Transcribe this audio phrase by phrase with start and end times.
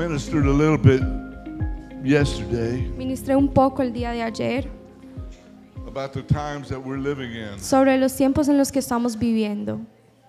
[0.00, 1.02] ministered a little bit
[2.02, 4.66] yesterday Ministré un poco el día de ayer
[5.86, 7.58] about the times that we're living in.
[7.58, 9.78] sobre los tiempos en los que estamos viviendo.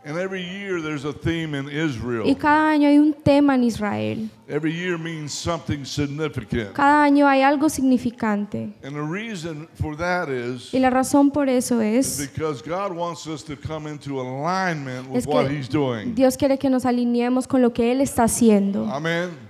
[0.04, 2.26] And every year there's a theme in Israel.
[2.26, 4.30] Y cada año hay un tema en Israel.
[4.50, 6.74] Every year means something significant.
[6.74, 8.74] Cada año hay algo significante.
[8.84, 13.26] And the reason for that is Y la razón por eso es, because God wants
[13.28, 16.14] us to come into alignment with es what He's doing.
[16.14, 18.90] Dios quiere que nos alineemos con lo que Él está haciendo.
[18.92, 19.41] Amen.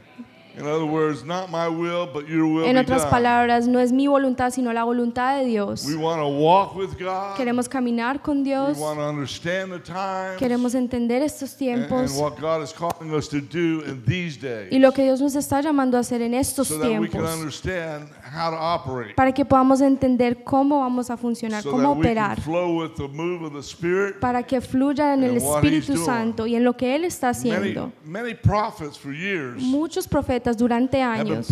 [0.58, 4.08] In other words, not my will, but your will En otras palabras, no es mi
[4.08, 5.86] voluntad, sino la voluntad de Dios.
[5.86, 7.38] We want to walk with God.
[7.38, 8.78] Queremos caminar con We Dios.
[8.78, 13.14] want to understand the times Queremos entender estos and, and tiempos what God is calling
[13.16, 16.22] us to do in these days y lo que Dios nos está llamando a hacer
[16.22, 19.16] en estos so that we can tiempos understand how to operate.
[19.16, 22.82] para que podamos entender cómo vamos a funcionar, So cómo that we can operar, flow
[22.82, 24.20] with the move of the Spirit.
[24.20, 25.96] para que fluya en el Espíritu.
[26.04, 27.92] Santo y en lo que Él está Many, haciendo.
[28.04, 31.52] many prophets for years Muchos profetas durante have been años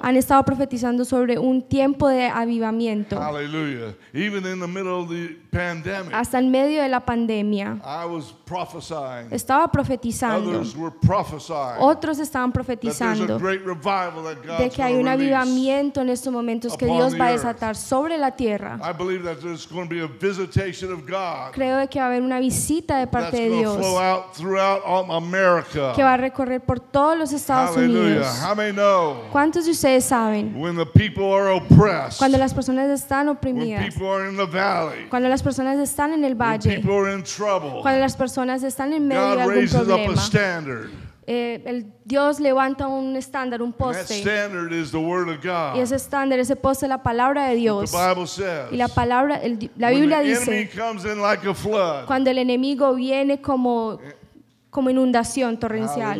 [0.00, 3.20] han estado profetizando sobre un tiempo de avivamiento.
[6.12, 9.28] Hasta en medio de la pandemia I was prophesying.
[9.30, 10.62] estaba profetizando.
[11.78, 17.32] Otros estaban profetizando de que hay un avivamiento en estos momentos que Dios va a
[17.32, 18.78] desatar sobre la tierra.
[18.82, 22.08] I believe that there's going to be a visitation of God Creo que va a
[22.08, 23.78] haber una visita de parte de Dios
[25.80, 25.92] America.
[25.96, 28.00] que va a recorrer por todos los Estados Hallelujah.
[28.06, 28.42] Unidos.
[28.44, 30.54] How many know ¿Cuántos de ustedes saben?
[30.56, 34.46] when the people are oppressed, Cuando las personas están when oprimidas, people are in the
[34.46, 38.16] valley, cuando las personas están en el when valle, people are in trouble, cuando las
[38.16, 40.90] personas están en medio de God algún raises up a problema, standard.
[41.26, 45.36] eh, el Dios levanta un estándar, un And that poste, standard is the Word of
[45.42, 45.76] God.
[45.76, 47.92] y ese estándar, ese poste es la palabra de The Dios.
[47.92, 48.72] Bible says.
[48.72, 52.06] Y la palabra, el- la when Biblia the enemy dice, comes in like a flood,
[52.06, 54.00] cuando el enemigo viene como,
[54.72, 56.18] como inundación torrencial,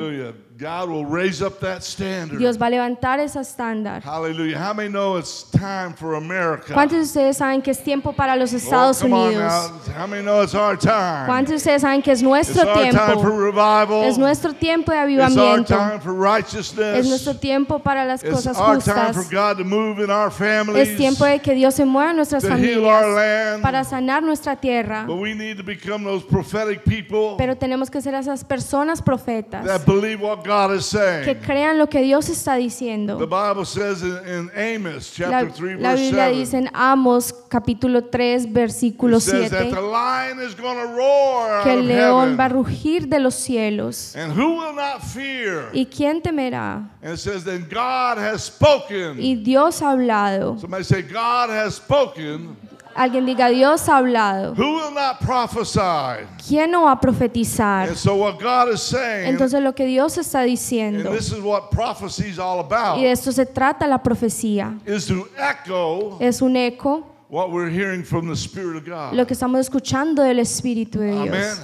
[0.63, 2.39] God will raise up that standard.
[2.39, 4.01] Dios va a levantar ese estándar.
[4.05, 4.57] Hallelujah.
[4.57, 6.73] How many know it's time for America?
[6.73, 9.43] ¿Cuántos de ustedes saben que es tiempo para los Oh, Estados on Unidos?
[9.43, 9.93] now.
[9.99, 11.27] How many know it's our time?
[11.27, 13.37] ¿Cuántos de ustedes saben que es It's nuestro our time for tiempo?
[13.39, 14.05] revival.
[14.05, 15.75] Es nuestro tiempo de It's our avivamiento.
[15.77, 16.99] time for righteousness.
[16.99, 19.31] Es nuestro tiempo para las It's cosas our time for justas.
[19.33, 20.91] God to move in our families.
[20.91, 23.62] Es tiempo de que Dios se mueva en nuestras to heal our familias land.
[23.62, 25.06] para sanar nuestra tierra.
[25.09, 29.65] But we need to become those prophetic people Pero tenemos que ser esas personas profetas
[29.67, 31.25] that believe what God is saying.
[31.25, 33.19] que crean lo que Dios está The diciendo.
[33.19, 36.39] Bible says in, in Amos La, chapter 3 la verse Biblia 7.
[36.39, 40.93] dice en Amos capítulo 3 versículo it says that 7 the lion is going to
[40.95, 44.15] roar out que el león va a rugir de los cielos.
[44.17, 45.71] And who will not fear?
[45.73, 46.89] ¿Y quién temerá?
[47.03, 49.19] And it says that God has spoken.
[49.19, 50.59] Y Dios ha hablado.
[50.59, 52.57] Somebody say, God has spoken.
[52.94, 54.54] Alguien diga, Dios ha hablado.
[54.54, 56.26] Who will not prophesy?
[56.47, 57.88] ¿Quién no va a profetizar?
[57.88, 61.41] And so what God is saying, Entonces lo que Dios está and diciendo, this is
[61.41, 66.19] what prophecy is all about, y de esto se trata la profecía, is to echo
[66.20, 69.14] es un eco what we're hearing from the Spirit of God.
[69.14, 71.32] lo que estamos escuchando del Espíritu de Amen.
[71.32, 71.60] Dios.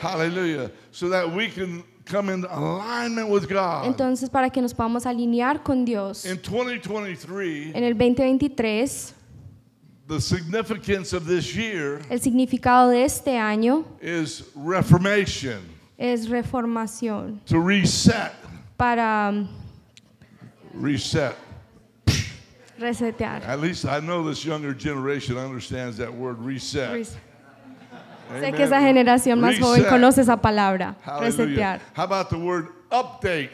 [0.00, 0.70] Hallelujah.
[0.92, 3.86] So that we can come in alignment with God.
[3.86, 9.14] Entonces para que nos podamos alinear con Dios, In 2023, en el 2023,
[10.06, 15.60] the significance of this year el significado de este año is reformation,
[15.98, 18.32] es reformación, to reset,
[18.76, 19.48] para um,
[20.74, 21.34] reset.
[22.78, 23.42] resetear.
[23.46, 26.92] At least I know this younger generation understands that word reset.
[26.92, 27.16] Res-
[28.40, 31.78] Sé que esa generación más joven conoce esa palabra, Hallelujah.
[31.78, 31.80] resetear.
[31.94, 33.50] How about the word update?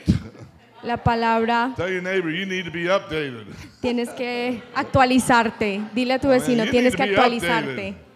[0.83, 3.47] La palabra Tell your neighbor you need to be updated.
[3.81, 5.83] tienes que actualizarte.
[5.95, 8.11] Dile a tu vecino, You tienes que actualizarte.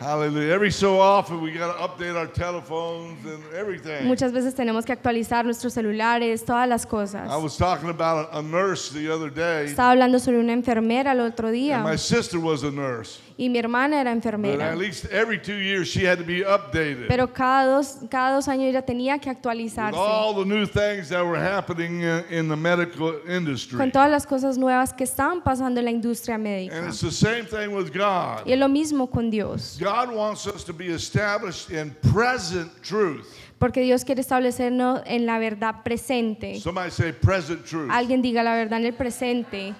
[0.00, 0.54] Hallelujah.
[0.54, 4.06] Every so often we got to update our telephones and everything.
[4.06, 7.30] Muchas veces tenemos que actualizar nuestros celulares, todas las cosas.
[7.30, 11.20] I was talking about a, nurse the other day, Estaba hablando sobre una enfermera el
[11.20, 13.20] otro and día my sister was a nurse.
[13.40, 14.70] Y mi hermana era enfermera.
[14.70, 17.08] at least every two years she had to be updated.
[17.08, 21.24] Pero cada dos, cada dos años ella tenía que actualizarse all the new things that
[21.24, 23.78] were happening in, in the medical industry.
[23.78, 26.86] con todas las cosas nuevas que estaban pasando en la industria And médica.
[26.88, 28.46] it's the same thing with God.
[28.46, 33.26] Y es lo mismo con Dios, God wants us to be established in present truth.
[33.58, 36.60] porque Dios quiere establecernos en la verdad presente.
[36.60, 37.88] Somebody say present truth.
[37.90, 39.74] Alguien diga la verdad en el presente,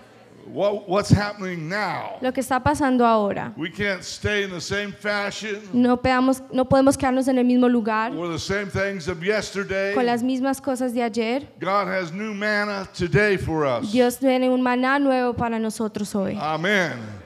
[0.46, 2.18] What, what's happening now?
[2.20, 3.52] lo que está pasando ahora.
[3.56, 7.68] We can't stay in the same fashion No, podamos, no podemos quedarnos en el mismo
[7.68, 9.94] lugar or the same things of yesterday.
[9.94, 11.46] con las mismas cosas de ayer.
[11.60, 13.92] God has new manna today for us.
[13.92, 16.36] Dios tiene un maná nuevo para nosotros hoy.
[16.40, 17.19] Amen.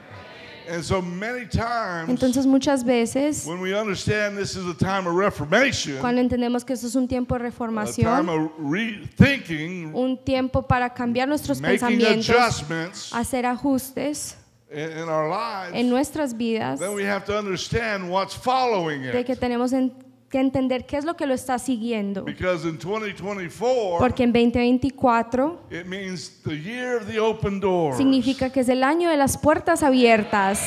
[2.09, 6.73] Entonces muchas veces, when we understand this is a time of reformation, cuando entendemos que
[6.73, 11.59] esto es un tiempo de a time reformación, of rethinking, un tiempo para cambiar nuestros
[11.61, 14.35] pensamientos, adjustments hacer ajustes
[14.71, 15.29] in, in our
[15.73, 19.91] en nuestras vidas, then we have to understand what's following de que tenemos en-
[20.35, 22.25] que entender qué es lo que lo está siguiendo.
[22.25, 27.95] Because in 2024, Porque en 2024 it means the year of the open door.
[27.95, 30.59] significa que es el año de las puertas abiertas.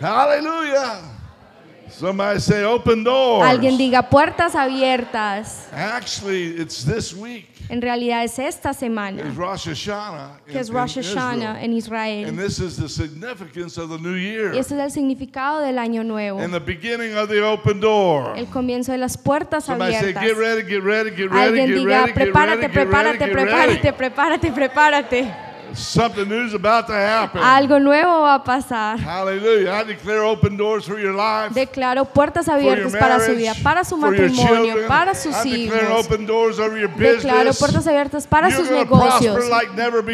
[0.00, 1.11] Hallelujah.
[1.98, 3.48] Somebody say open doors.
[3.48, 5.68] Alguien diga puertas abiertas.
[5.72, 7.48] Actually, it's this week.
[7.68, 10.40] En realidad es esta semana, It's Rosh Hashanah.
[10.46, 11.64] que es Rosh Hashanah Israel.
[11.64, 12.36] en And Israel.
[12.36, 14.52] this is the significance of the new year.
[14.52, 18.34] Y este es el significado del año nuevo, And the beginning of the open door.
[18.36, 20.22] el comienzo de las puertas Somebody say, abiertas.
[20.22, 22.90] get ready, get ready, get ready, Alguien get diga, ready, get ready, prepárate, get ready,
[22.90, 23.92] prepárate, get prepárate, ready.
[23.96, 25.51] prepárate, prepárate.
[25.74, 27.40] Something about to happen.
[27.42, 28.98] Algo nuevo va a pasar.
[28.98, 29.80] Hallelujah.
[29.80, 31.54] I declare open doors for your life.
[31.54, 36.06] Declaro puertas abiertas para su vida, para su matrimonio, para sus I declare hijos.
[36.06, 37.22] open doors over your business.
[37.24, 39.48] Declaro puertas abiertas para sus negocios.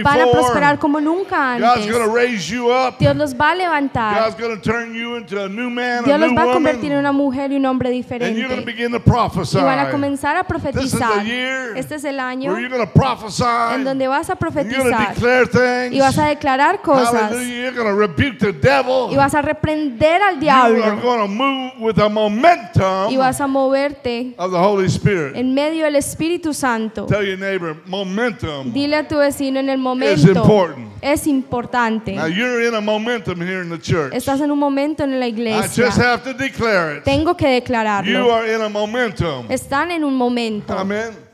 [0.02, 1.86] Van a prosperar como nunca antes.
[2.12, 2.98] raise you up.
[2.98, 4.14] Dios los va a levantar.
[4.18, 6.92] God's going to turn you into a new man, Dios a los va a convertir
[6.92, 8.64] en una mujer y un hombre and you're going to diferente.
[8.64, 9.58] begin to prophesy.
[9.58, 11.22] Y van a comenzar a This is profetizar.
[11.22, 13.44] the year Este es el año where you're going to prophesy.
[13.74, 15.94] en donde vas a and you're going to profetizar declare things.
[15.94, 17.58] y vas a declarar cosas Hallelujah.
[17.70, 19.08] You're going to rebuke the devil.
[19.10, 23.16] y vas a reprender al You are diablo going to move with the momentum y
[23.16, 25.36] vas a moverte of the Holy Spirit.
[25.36, 27.06] en medio del Espíritu Santo.
[27.06, 28.72] Tell your neighbor, momentum.
[28.72, 30.28] Dile a tu vecino en el momento.
[30.28, 30.88] important.
[31.02, 32.14] Es importante.
[32.14, 34.12] Now you're in a momentum here in the church.
[34.14, 35.84] Estás en un momento en la I iglesia.
[35.86, 37.04] just have to declare it.
[37.04, 38.32] Tengo que You declararlo.
[38.32, 39.46] are in a momentum.
[39.48, 40.72] Están en un momento.
[40.76, 41.27] Amen.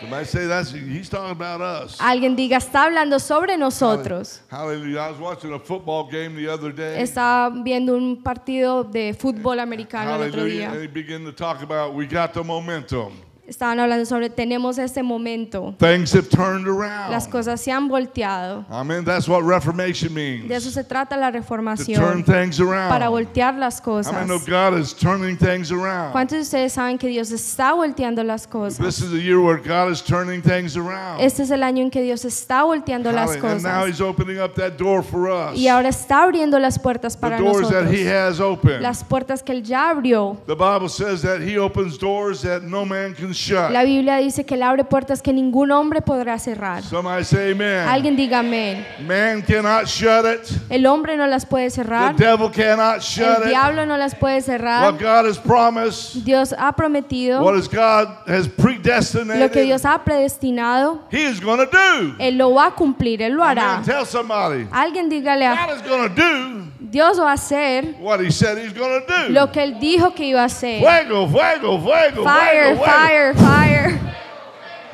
[0.00, 1.98] Somebody say that's he's talking about us.
[1.98, 4.40] Alguien diga, está hablando sobre nosotros.
[4.50, 5.00] Hallelujah.
[5.00, 7.00] I was watching a football game the other day.
[7.00, 10.42] Estaba viendo un partido de fútbol americano el otro.
[10.42, 10.72] And día.
[10.72, 13.12] they begin to talk about we got the momentum.
[13.46, 15.74] Estaban hablando sobre tenemos este momento.
[15.78, 17.12] Things have turned around.
[17.12, 18.64] Las cosas se han volteado.
[18.68, 19.04] Amen.
[19.04, 20.48] That's what reformation means.
[20.48, 22.24] De eso se trata la to turn reformación.
[22.24, 22.88] things around.
[22.90, 24.26] Para voltear las I cosas.
[24.28, 26.12] mean, God is turning things around.
[26.12, 28.84] ¿Cuántos de ustedes saben que Dios está volteando las cosas?
[28.84, 31.20] This is the year where God is turning things around.
[31.20, 33.52] Este es el año en que Dios está volteando las Hallelujah.
[33.54, 33.88] And now cosas.
[33.88, 35.56] He's opening up that door for us.
[35.56, 38.06] Y ahora está abriendo las puertas the para doors that He nosotros.
[38.12, 38.82] has opened.
[38.82, 40.36] Las puertas que Él ya abrió.
[40.46, 43.70] The Bible says that He opens doors that no man can shut.
[43.70, 46.82] La Biblia dice que Él abre puertas que ningún hombre podrá cerrar.
[46.82, 47.86] Somebody say amen.
[47.88, 48.84] Alguien diga amén.
[49.06, 50.50] Man cannot shut it.
[50.70, 52.16] El hombre no las puede The cerrar.
[52.16, 53.48] devil cannot shut El it.
[53.50, 54.92] diablo no las puede What cerrar.
[54.98, 60.02] God has promised, Dios ha prometido what is God has lo que predestinated, Dios ha
[60.04, 61.02] predestinado.
[61.10, 62.14] He is do.
[62.18, 63.74] Él lo va a cumplir, Él lo hará.
[63.76, 63.84] Amen.
[63.84, 65.82] Tell somebody, Alguien dígale a God is
[66.14, 69.32] do Dios va a hacer what He said He's to do.
[69.32, 70.80] lo que Él dijo que iba a hacer.
[70.80, 72.84] Fuego, fuego, fuego, Fire, fuego, fuego.
[72.84, 74.00] fire, fire.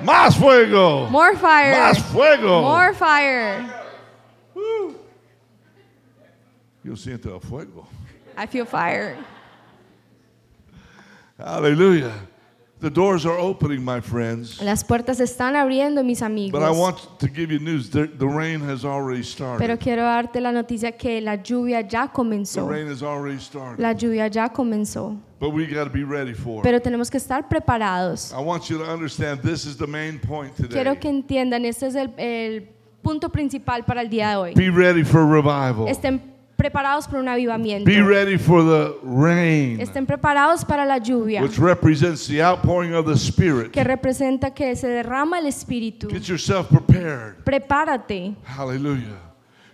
[0.02, 1.08] Más fuego.
[1.10, 1.74] More fire.
[1.76, 2.62] Más fuego.
[2.62, 3.64] More fire.
[4.54, 4.94] Woo.
[6.82, 7.86] Yo siento el fuego.
[8.36, 9.16] I feel fire.
[11.38, 12.12] Hallelujah.
[12.82, 14.60] The doors are opening, my friends.
[14.60, 16.58] Las puertas están abriendo, mis amigos.
[16.58, 17.88] But I want to give you news.
[17.88, 19.64] The, the rain has already started.
[19.64, 22.66] Pero quiero darte la noticia que la lluvia ya comenzó.
[22.66, 23.80] the rain has already started.
[23.80, 25.16] La lluvia ya comenzó.
[25.38, 26.64] But we got to be ready for it.
[26.64, 28.32] Pero tenemos que estar preparados.
[28.32, 30.82] I want you to understand this is the main point today.
[30.82, 32.68] Quiero que entiendan, este es el, el
[33.00, 34.54] punto principal para el día de hoy.
[34.54, 35.86] Be ready for revival.
[35.86, 36.31] Estén
[36.62, 37.84] preparados para un avivamiento.
[37.84, 43.04] Be ready for the rain, Estén preparados para la lluvia, which represents the outpouring of
[43.04, 43.72] the Spirit.
[43.72, 46.08] que representa que se derrama el Espíritu.
[46.08, 47.44] Get yourself prepared.
[47.44, 49.18] Prepárate, Hallelujah.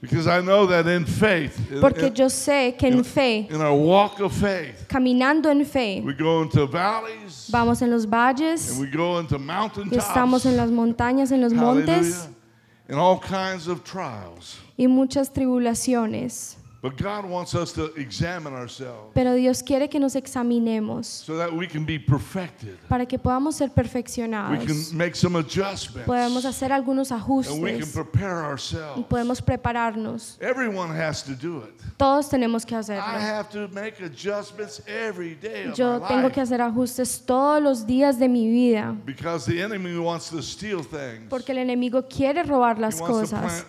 [0.01, 3.75] Because I know that in faith, porque in- yo sé que en fe, in our
[3.75, 8.81] walk of faith, caminando en fe, we go into valleys vamos en los valles and
[8.81, 12.29] we go into mountain estamos en las montañas, en los montes.
[12.89, 14.57] And all kinds of trials.
[14.79, 16.58] y muchas tribulaciones.
[16.81, 21.53] But God wants us to examine ourselves Pero Dios quiere que nos examinemos so that
[21.53, 22.79] we can be perfected.
[22.89, 24.65] para que podamos ser We perfeccionados.
[24.65, 26.07] can make some adjustments.
[26.07, 27.21] Podemos hacer algunos and
[27.61, 29.05] we can ajustes prepare y ourselves.
[29.09, 30.37] podemos prepararnos.
[30.41, 31.75] Everyone has to do it.
[31.99, 33.03] Todos tenemos que I hacerlo.
[33.03, 37.61] have to make adjustments every day of Yo my tengo life que hacer ajustes todos
[37.61, 41.29] los días de mi vida because the enemy wants to steal things.
[41.29, 43.65] porque el enemigo quiere robar he las wants to cosas,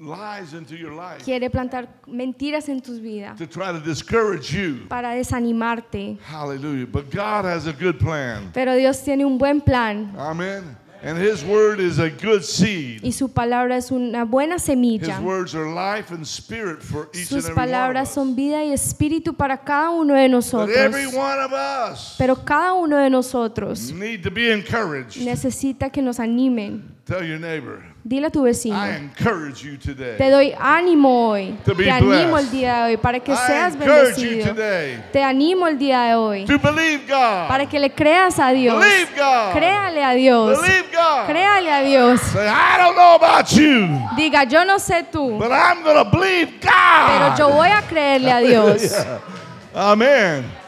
[0.00, 4.86] lies into your life quiere plantar mentiras en tus vidas to try to discourage you.
[4.88, 6.18] para desanimarte.
[6.24, 6.86] Hallelujah.
[6.86, 8.50] But God has a good plan.
[8.54, 10.14] Pero Dios tiene un buen plan.
[10.18, 10.76] Amen.
[11.02, 13.00] And his word is a good seed.
[13.02, 15.18] y su palabra es una buena His semilla.
[15.22, 18.14] words are life and spirit for each and Sus every one of palabras us.
[18.14, 20.76] son vida y espíritu para cada uno de But nosotros.
[20.76, 25.24] every one of us Pero cada uno de nosotros need to be encouraged.
[25.24, 26.82] necesita que nos animen.
[27.10, 28.76] Tell your neighbor, Dile a tu vecino.
[28.76, 30.30] I encourage you Te today.
[30.30, 31.58] doy ánimo hoy.
[31.64, 32.38] To be Te animo blessed.
[32.38, 34.54] el día de hoy para que I seas encourage you bendecido.
[34.54, 37.48] today Te animo el día de hoy to believe God.
[37.48, 38.78] para que le creas a Dios.
[38.80, 39.52] Believe God.
[39.56, 40.60] Créale a Dios.
[40.62, 41.26] Believe God.
[41.26, 42.20] Créale a Dios.
[42.20, 46.60] Say, I don't know about you, Diga, yo no sé tú, but I'm to believe
[46.60, 47.36] pero God.
[47.38, 48.94] yo voy a creerle a Dios.
[49.74, 50.59] Amen.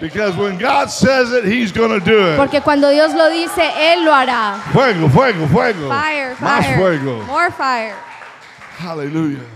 [0.00, 2.36] Because when God says it, He's going to do it.
[2.36, 4.60] Porque cuando Dios lo dice, Él lo hará.
[4.72, 5.88] Fuego, fuego, fuego.
[5.88, 6.76] Fire, Más fire.
[6.76, 7.22] fuego.
[7.24, 7.94] More fire.
[8.78, 9.55] Hallelujah.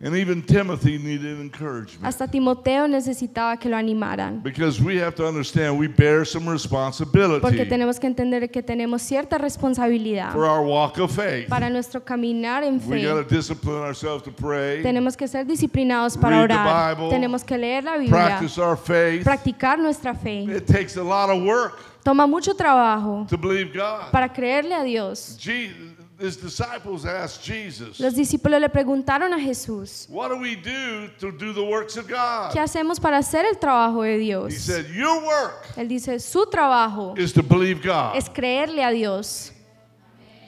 [0.00, 2.04] And even Timothy needed encouragement.
[2.04, 4.40] Hasta Timoteo necesitaba que lo animaran.
[4.44, 9.02] Because we have to understand we bear some Porque responsibility tenemos que entender que tenemos
[9.02, 11.48] cierta responsabilidad for our walk of faith.
[11.48, 13.34] para nuestro caminar en We got to fe.
[13.36, 16.94] discipline ourselves to pray, Tenemos que ser disciplinados para Read the orar.
[16.96, 17.10] Bible.
[17.10, 18.10] Tenemos que leer la Biblia.
[18.10, 19.24] practice our faith.
[19.24, 20.44] Practicar nuestra fe.
[20.44, 24.12] It takes a lot of work Toma mucho trabajo to believe God.
[24.12, 25.36] para creerle a Dios.
[25.40, 25.72] Je-
[26.18, 31.30] his disciples asked Jesus, Los discípulos le preguntaron a Jesús, What do we do to
[31.30, 32.52] do the works of God?
[32.52, 34.52] ¿qué hacemos para hacer el trabajo de Dios?
[34.52, 38.16] He said, Your work Él dice, su trabajo is to believe God.
[38.16, 39.52] es creerle a Dios.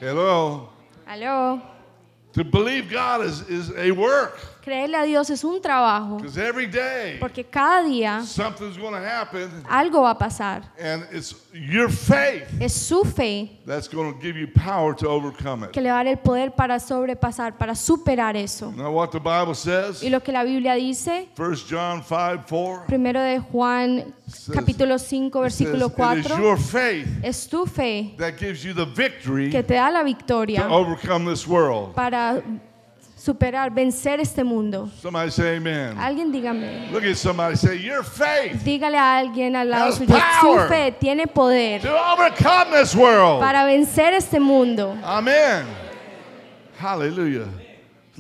[0.01, 0.71] Hello.
[1.07, 1.63] Aló.
[2.33, 4.39] To believe God is, is a work.
[4.63, 6.17] Creerle a Dios es un trabajo.
[6.19, 10.63] Because every day Porque cada día something's going to happen, algo va a pasar.
[10.79, 15.65] and it's your faith Es su fe that's going to give you power to overcome
[15.65, 15.71] it.
[15.73, 18.71] que le va a dar el poder para sobrepasar, para superar eso.
[18.73, 22.85] Now, what the Bible says, Y lo que la Biblia dice, 1 John 5 4,
[22.87, 24.15] primero de Juan
[24.55, 28.63] capítulo 5 it versículo says, It is 4, your faith es tu fe that gives
[28.63, 31.95] you the victory que te da la to victoria overcome this world.
[31.95, 32.43] para
[33.21, 34.89] superar, vencer este mundo.
[35.01, 35.97] Somebody say amen.
[35.99, 36.91] Alguien dígame.
[36.91, 41.27] Look at somebody say, Your faith Dígale a alguien al lado suyo, su fe tiene
[41.27, 43.41] poder to overcome this world.
[43.41, 44.97] para vencer este mundo.
[45.05, 45.67] Amen.
[46.79, 47.47] Hallelujah.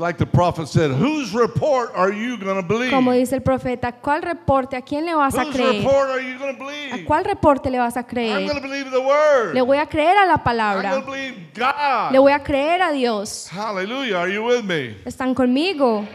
[0.00, 2.90] Like the prophet said, Whose report are you going to believe?
[2.90, 4.74] Como dice el profeta, ¿cuál reporte?
[4.76, 5.82] ¿A quién le vas a Whose creer?
[5.84, 7.04] report are you going to ¿A believe?
[7.06, 8.46] cuál reporte le vas a I'm creer?
[8.46, 9.54] going to believe the word.
[9.54, 11.00] Le voy a creer a la I'm going palabra.
[11.00, 12.12] to believe God.
[12.12, 13.46] Le voy a creer a Dios.
[13.48, 14.16] Hallelujah.
[14.16, 14.96] Are you with me?
[15.04, 16.06] ¿Están conmigo?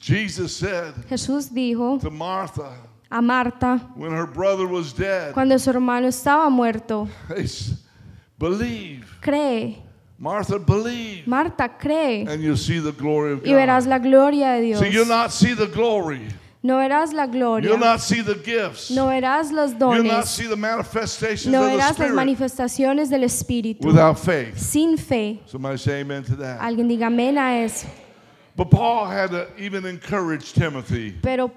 [0.00, 2.72] Jesus said Jesús dijo to Martha
[3.10, 7.06] a Marta when her brother was dead, cuando su hermano estaba muerto,
[8.38, 9.04] Believe.
[9.20, 9.82] cree.
[10.22, 11.26] Martha, believe.
[11.26, 12.26] Marta, cree.
[12.28, 13.90] And you'll see the glory of Y verás God.
[13.90, 14.80] la gloria de Dios.
[14.80, 16.20] See, you'll not see the glory.
[16.62, 17.70] No verás la gloria.
[17.70, 18.90] You'll not see the gifts.
[18.90, 19.96] No verás los dones.
[20.04, 23.80] You'll not see the manifestations No of the verás las manifestaciones del Espíritu.
[23.86, 24.58] without faith.
[24.58, 25.40] Sin fe.
[25.46, 26.60] Somebody say amen to that.
[26.60, 27.86] Alguien diga amén a eso.
[28.56, 31.14] But Paul had to even encourage Timothy.
[31.22, 31.50] Pero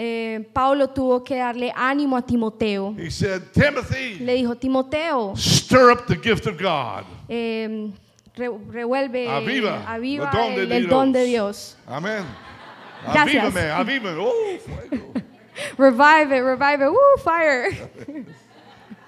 [0.00, 2.94] eh, Pablo tuvo que darle ánimo a Timoteo.
[2.96, 7.04] He said, Timothy, Le dijo, Timoteo, stir up the gift of God.
[7.28, 7.90] eh,
[8.36, 11.76] re- revuelve, Aviva, aviva el don de el, el don de Dios.
[11.86, 13.54] Gracias.
[13.54, 14.16] Avívame, avívame.
[14.20, 15.12] Oh, fuego.
[15.76, 16.90] Revive it, revive it.
[16.90, 17.70] Woo, fire.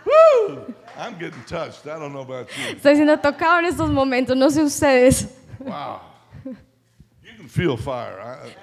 [0.05, 0.75] Woo!
[0.99, 1.87] I'm getting touched.
[1.87, 2.75] I don't know about you.
[2.77, 5.29] Estoy siendo tocado en estos momentos, no sé ustedes.
[5.61, 6.01] Wow.
[7.51, 8.15] Feel fire.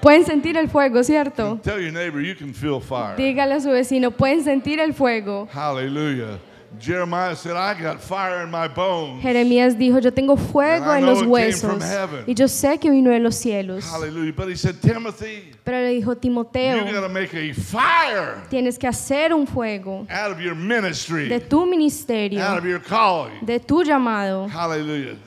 [0.01, 1.59] Pueden sentir el fuego, ¿cierto?
[1.61, 3.17] tell your neighbor you can feel fire.
[3.17, 5.45] Dígale a su vecino, pueden sentir el fuego.
[5.51, 6.39] Hallelujah.
[6.79, 9.21] Jeremiah said, I got fire in my bones.
[9.21, 11.83] Jeremías dijo, yo tengo fuego en los huesos
[12.25, 13.85] y yo sé que vino de los cielos.
[13.91, 14.33] Hallelujah.
[14.33, 19.45] But he said, Timothy, Pero le dijo, Timoteo, make a fire tienes que hacer un
[19.47, 23.45] fuego out of your ministry, de tu ministerio, out of your calling.
[23.45, 24.47] de tu llamado.
[24.49, 25.17] Hallelujah.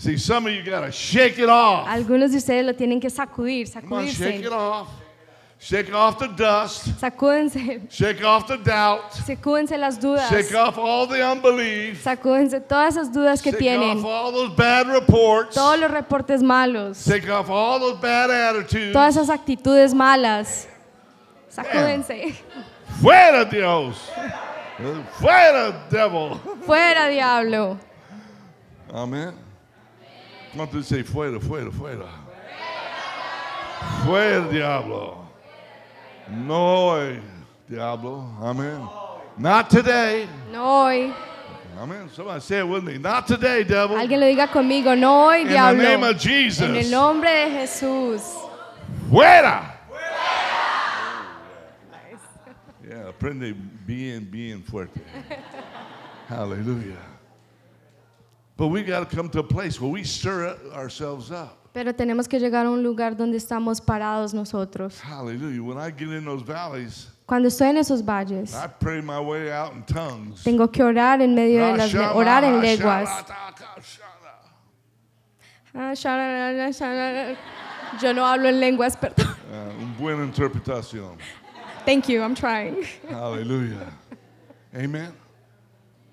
[0.00, 1.86] See, some of you got to shake it off.
[1.86, 4.46] Algunos de ustedes lo tienen que sacudir, Come on, shake sacudirse.
[4.46, 4.88] it off.
[5.58, 6.86] Shake off the dust.
[6.98, 9.12] Sacúdense, Shake off the doubt.
[9.12, 10.30] sacúdense las dudas.
[10.30, 12.02] Shake off all the unbelief.
[12.02, 15.54] Sacúdense todas esas dudas que Shake tienen, off all those bad reports.
[15.54, 18.94] todos los reportes malos, Shake off all those bad attitudes.
[18.94, 20.66] todas esas actitudes malas.
[21.50, 22.34] Sacúdense.
[23.02, 23.96] Fuera Dios.
[25.18, 26.40] Fuera devil.
[26.64, 27.78] Fuera, diablo.
[28.94, 29.34] Amen.
[30.54, 32.06] ¿Cuántos dice fuera, fuera, fuera?
[34.04, 35.28] Fuera diablo.
[36.28, 37.20] No hay
[37.68, 38.24] diablo.
[38.42, 38.80] Amen.
[39.38, 40.28] Not today.
[40.52, 41.14] No hoy.
[41.78, 42.10] Amen.
[42.10, 42.98] Somebody say it with me.
[42.98, 43.96] Not today, devil.
[43.96, 46.68] Alguien lo diga conmigo, no hoy, In the name of Jesus.
[46.68, 48.20] En el nombre de Jesús.
[49.08, 49.76] Fuera.
[52.86, 53.54] Yeah, aprende
[53.86, 55.00] bien, bien fuerte.
[56.28, 57.09] Hallelujah.
[58.60, 61.56] But we got to come to a place where we stir ourselves up.
[61.72, 65.00] Pero tenemos que llegar a un lugar donde estamos parados nosotros.
[65.00, 65.62] Hallelujah.
[65.62, 69.50] When I get in those valleys, Cuando estoy en esos valles, I pray my way
[69.50, 70.44] out in tongues.
[70.44, 73.08] tengo que orar en medio de las Rashama, orar en lenguas.
[73.08, 73.80] Hashalataka,
[75.72, 77.36] Ah, shalala, shalala.
[77.98, 79.26] Yo no hablo en lenguas, perdón.
[79.50, 81.16] Uh, un buena interpretación.
[81.86, 82.84] Thank you, I'm trying.
[83.08, 83.90] Hallelujah.
[84.74, 85.14] Amen.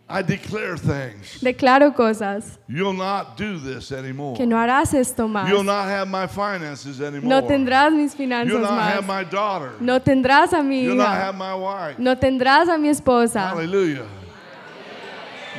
[0.10, 1.42] I declare things.
[1.42, 4.38] Declaro cosas You'll not do this anymore.
[4.38, 5.50] que no harás esto más.
[5.50, 7.28] You'll not have my finances anymore.
[7.30, 9.74] No tendrás mis finanzas You'll not have my daughter.
[9.82, 12.00] No tendrás a mi You'll not have my wife.
[12.00, 13.50] No tendrás a mi esposa.
[13.50, 14.06] Hallelujah.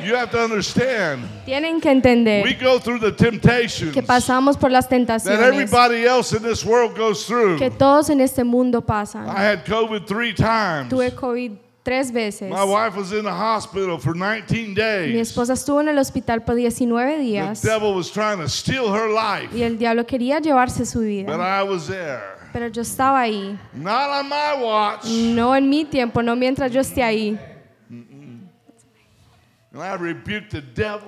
[0.03, 4.71] You have to understand, Tienen que entender we go through the temptations que pasamos por
[4.71, 7.59] las that everybody else in this world goes through.
[7.59, 9.27] que todos en este mundo pasan.
[9.27, 10.89] I had COVID three times.
[10.89, 12.49] Tuve COVID tres veces.
[12.51, 15.15] My wife was in the hospital for 19 Mi days.
[15.31, 19.09] esposa estuvo en el hospital por 19 The días devil was trying to steal her
[19.09, 21.59] life, y el diablo quería llevarse su but vida.
[21.61, 22.21] I was there.
[22.53, 23.57] Pero yo estaba ahí.
[23.73, 25.05] Not on my watch.
[25.05, 27.39] No en mi tiempo, no mientras yo esté ahí.
[27.89, 29.58] And I rebuked the devil.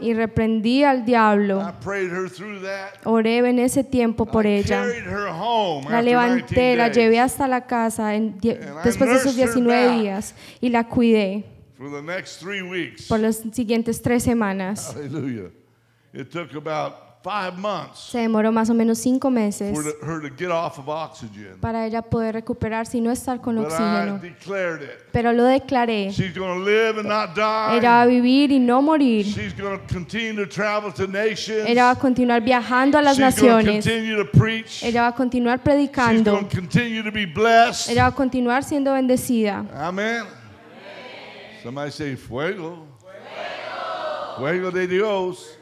[0.02, 1.62] Y reprendí al diablo.
[1.62, 2.94] I prayed her through that.
[3.06, 4.84] Oré en ese tiempo por I ella.
[4.84, 8.38] carried her home La levanté, 19 la llevé hasta la casa en
[8.84, 10.00] después de esos nursed her 19 back.
[10.02, 11.46] días y la cuidé
[13.10, 14.94] por las siguientes tres semanas.
[14.96, 15.50] Hallelujah.
[16.14, 20.30] It took about five months Se demoró más o menos cinco meses for her to
[20.36, 21.58] get off of oxygen.
[21.62, 24.20] para ella poder recuperarse y no estar con But I oxígeno.
[24.22, 24.90] declared it.
[25.12, 26.10] Pero lo declaré.
[26.12, 28.12] She's going to live and not Ella va a die.
[28.22, 29.26] vivir y no morir.
[29.26, 31.68] She's going to continue to travel to nations.
[31.68, 33.86] Ella va a continuar viajando a las She's going to naciones.
[33.86, 34.84] continue to preach.
[34.84, 36.32] Ella va a continuar She's predicando.
[36.32, 37.90] going to continue to be blessed.
[37.92, 39.66] Ella va a continuar siendo bendecida.
[39.76, 40.24] Amen.
[41.64, 42.88] Somebody say fuego.
[44.38, 45.58] Fuego de Dios.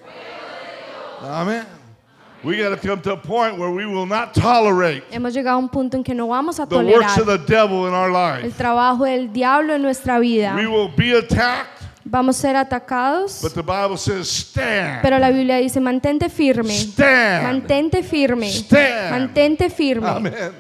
[2.41, 5.57] We got to come to a point where we will not tolerate Hemos llegado a
[5.57, 8.07] un punto en que no vamos a the works tolerar of the devil in our
[8.09, 8.13] el
[8.45, 8.57] life.
[8.57, 10.55] trabajo del diablo en nuestra vida.
[10.55, 15.01] We will be attacked, Vamos a ser atacados, but the Bible says stand.
[15.01, 16.71] pero la Biblia dice mantente firme.
[16.73, 17.43] Stand.
[17.43, 18.49] Mantente firme.
[18.49, 19.12] Stand.
[19.12, 20.08] Mantente firme.
[20.08, 20.53] Amen.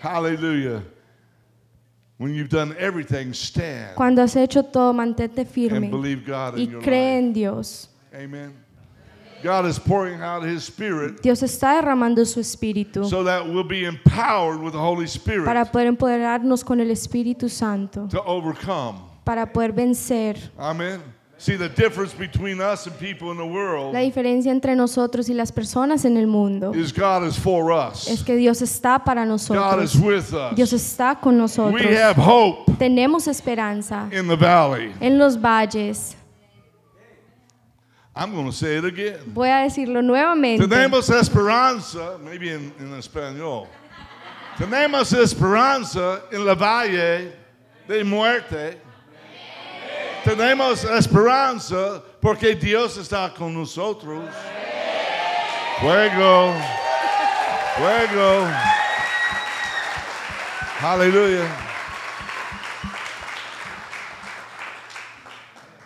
[0.00, 0.82] Hallelujah.
[2.18, 6.68] When you've done everything, stand Cuando has hecho todo, mantente and firme believe God in
[6.68, 7.18] y your cree life.
[7.18, 7.88] en Dios.
[8.14, 8.63] Amen.
[9.44, 13.84] God is pouring out His Spirit Dios está derramando su espíritu so that we'll be
[13.84, 18.98] empowered with the Holy Spirit para poder empoderarnos con el Espíritu Santo, to overcome.
[19.24, 20.36] para poder vencer.
[20.58, 21.00] Amen.
[21.36, 25.34] See the difference between us and people in the world La diferencia entre nosotros y
[25.34, 28.06] las personas en el mundo is God is for us.
[28.08, 29.96] es que Dios está para God is nosotros.
[29.96, 30.80] with Dios us.
[30.80, 31.74] está con nosotros.
[31.82, 34.92] We have hope Tenemos esperanza in the valley.
[35.00, 36.16] en los valles.
[38.16, 39.18] I'm going to say it again.
[39.26, 40.60] Voy a decirlo nuevamente.
[40.60, 43.66] Tenemos esperanza, maybe in, in español.
[44.56, 47.32] Tenemos esperanza en la valle
[47.88, 48.76] de muerte.
[50.22, 54.30] Tenemos esperanza porque Dios está con nosotros.
[55.80, 56.54] Fuego.
[57.76, 58.48] Fuego.
[60.78, 61.73] Hallelujah.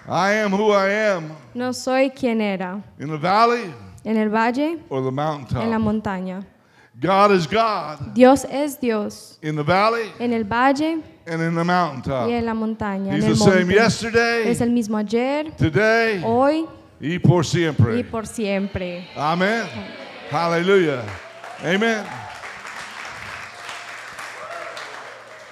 [0.08, 2.82] I am who I am No soy quien era.
[2.98, 3.72] in the valley
[4.04, 5.62] En el valle, or the mountaintop.
[5.62, 6.44] en la montaña.
[7.00, 9.38] God is God Dios es Dios.
[9.42, 12.28] in the valley En el valle and in the mountaintop.
[12.28, 13.12] y en la montaña.
[13.12, 16.66] En He's el the same yesterday, Es el mismo ayer, today, hoy
[17.00, 17.98] y por siempre.
[17.98, 19.06] y por siempre.
[19.16, 19.64] Amen.
[20.30, 21.02] Hallelujah.
[21.62, 22.04] Amen.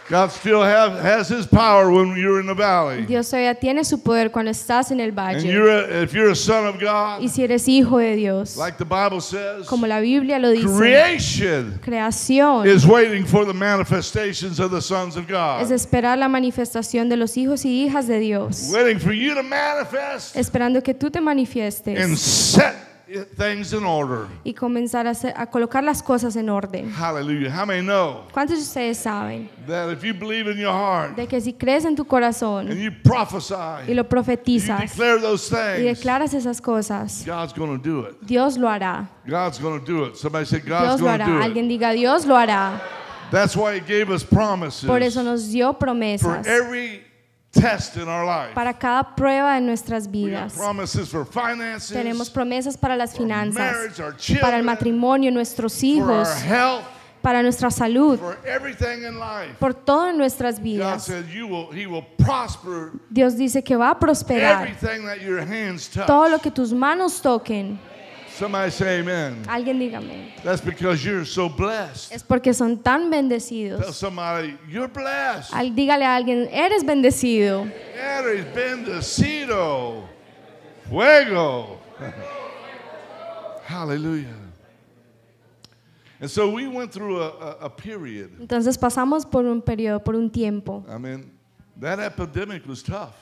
[0.09, 3.05] God still have, has His power when you're in the valley.
[3.07, 5.45] Dios todavía tiene su poder cuando estás en el And valle.
[5.53, 8.79] you're a, if you're a son of God, Y si eres hijo de Dios, like
[8.79, 14.61] the Bible says, como la Biblia lo dice, creation creación is waiting for the manifestations
[14.61, 15.73] of the sons of es God.
[15.73, 20.37] esperar la manifestación de los hijos y hijas de Dios, Waiting for you to manifest
[20.37, 22.75] esperando que tú te and manifiestes set
[23.37, 24.27] things in order.
[24.45, 26.91] y comenzar a, hacer- a colocar las cosas en orden.
[26.93, 27.51] Hallelujah.
[27.51, 31.27] How many know ¿Cuántos de ustedes saben that if you believe in your heart de
[31.27, 35.53] que si crees en tu and corazón you y prophesy, lo you profetizas declare those
[35.79, 38.17] y declaras esas cosas, God's going to do it.
[38.23, 39.09] Dios lo hará.
[39.27, 40.17] God's going to do it.
[40.17, 41.27] Somebody say, God's Dios lo going to hará.
[41.27, 41.43] do it.
[41.45, 42.81] Alguien diga, Dios lo hará.
[43.31, 47.03] That's why He gave us promises Por eso nos dio for promesas every
[47.61, 48.55] test in our life.
[48.55, 50.53] para cada prueba de nuestras We have vidas.
[50.55, 55.75] promises for finances, Tenemos promesas para las finanzas, marriage, our children, para el matrimonio, nuestros
[55.75, 56.85] for our hijos, health,
[57.23, 59.57] para nuestra salud, for everything in life.
[59.59, 61.05] por todo en nuestras God vidas.
[61.05, 65.41] says you will, He will prosper Dios dice que va a prosperar everything that your
[65.41, 66.07] hands touch.
[66.07, 67.79] todo lo que tus manos toquen.
[68.39, 69.45] Somebody say amen.
[69.49, 70.35] Alguien dígame.
[70.45, 72.13] That's because you're so blessed.
[72.13, 73.95] Es porque son tan Tell bendecidos.
[73.95, 75.55] somebody, you're blessed.
[75.55, 77.67] Al- dígale a alguien, eres bendecido.
[77.95, 80.03] Eres bendecido.
[80.87, 81.79] Fuego.
[83.65, 84.35] Hallelujah.
[86.21, 88.31] And so we went through a, a, a period.
[88.39, 90.85] Entonces pasamos por un periodo, por un tiempo.
[90.89, 91.31] I mean,
[91.81, 93.15] that epidemic was tough.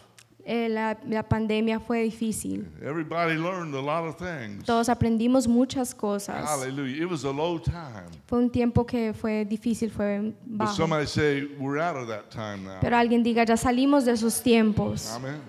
[0.46, 2.66] Eh, la, la pandemia fue difícil.
[2.82, 4.64] Everybody learned a lot of things.
[4.64, 6.44] Todos aprendimos muchas cosas.
[6.46, 7.02] Hallelujah.
[7.02, 8.10] It was a low time.
[8.26, 10.76] Fue un tiempo que fue difícil, fue But bajo.
[10.76, 12.78] somebody say, we're out of that time now.
[12.82, 15.10] Pero alguien diga, ya salimos de esos tiempos.
[15.16, 15.40] Amen.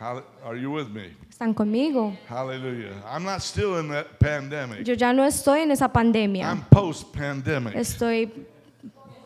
[0.00, 1.16] Are you with me?
[1.28, 2.16] ¿Están conmigo?
[2.28, 2.92] Hallelujah.
[3.04, 4.86] I'm not still in that pandemic.
[4.86, 6.44] Yo ya no estoy en esa pandemia.
[6.44, 7.74] I'm post pandemic.
[7.74, 8.30] Estoy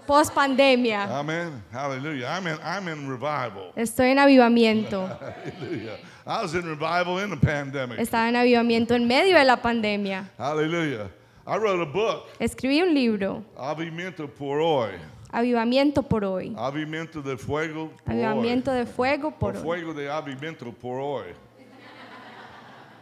[0.06, 1.08] post pandemia.
[1.08, 1.62] Amen.
[1.72, 2.26] Hallelujah.
[2.26, 3.72] I'm in, I'm in revival.
[3.76, 5.08] Estoy en avivamiento.
[5.20, 5.98] Hallelujah.
[6.26, 7.98] I was in revival in the pandemic.
[7.98, 10.24] Estaba en avivamiento en medio de la pandemia.
[10.38, 11.10] Hallelujah.
[11.44, 14.92] I wrote a book, Escribí un libro, Avivamiento por hoy.
[15.32, 16.54] Avivamiento por hoy.
[16.56, 19.34] Avivamiento de fuego por Avivamiento de fuego hoy.
[19.34, 19.62] O por hoy.
[19.62, 21.34] fuego de avivamiento por hoy.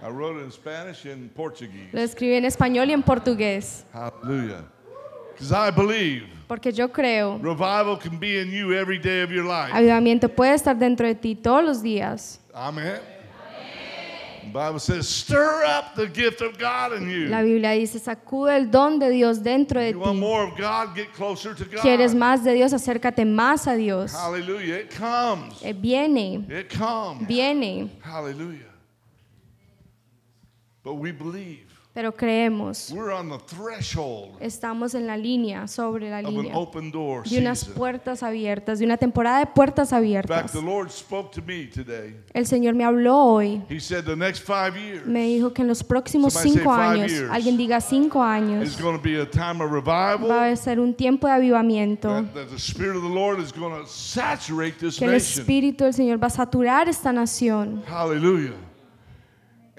[0.02, 1.92] I wrote it in Spanish and Portuguese.
[1.92, 3.84] Lo escribí en español y en portugués.
[3.92, 4.64] Hallelujah.
[5.34, 9.44] Because I believe Porque yo creo, revival can be in you every day of your
[9.44, 9.72] life.
[9.72, 12.40] avivamiento puede estar dentro de ti todos los días.
[14.42, 17.28] The Bible says, stir up the gift of God in you.
[17.28, 20.12] La Biblia dice, sacude el don de Dios dentro de ti.
[20.12, 20.96] more of God?
[20.96, 21.82] Get closer to God.
[21.82, 22.72] ¿Quieres más de Dios?
[22.72, 24.12] Acércate más a Dios.
[24.12, 24.80] Hallelujah.
[24.80, 25.62] It comes.
[25.62, 27.28] Eh, Viene, It comes.
[27.28, 28.66] viene, Hallelujah.
[30.82, 32.92] But we believe pero creemos.
[32.92, 37.24] we're on the threshold Estamos en la línea, sobre la of an línea, open door
[37.24, 37.74] de unas season.
[37.74, 40.52] puertas abiertas, de una temporada de puertas In fact, abiertas.
[40.52, 42.14] the Lord spoke to me today.
[42.32, 43.60] El Señor me habló hoy.
[43.68, 46.70] He said the next five years Me dijo que en los próximos Somebody say cinco
[46.74, 47.30] five años, years.
[47.32, 50.30] alguien diga cinco años, is going to be a time of va revival.
[50.52, 53.74] a ser un tiempo de avivamiento, That, that the Spirit of the Lord is going
[53.74, 55.40] to saturate this que el nation.
[55.42, 57.82] Espíritu del Señor va a saturar esta nación.
[57.88, 58.54] Hallelujah.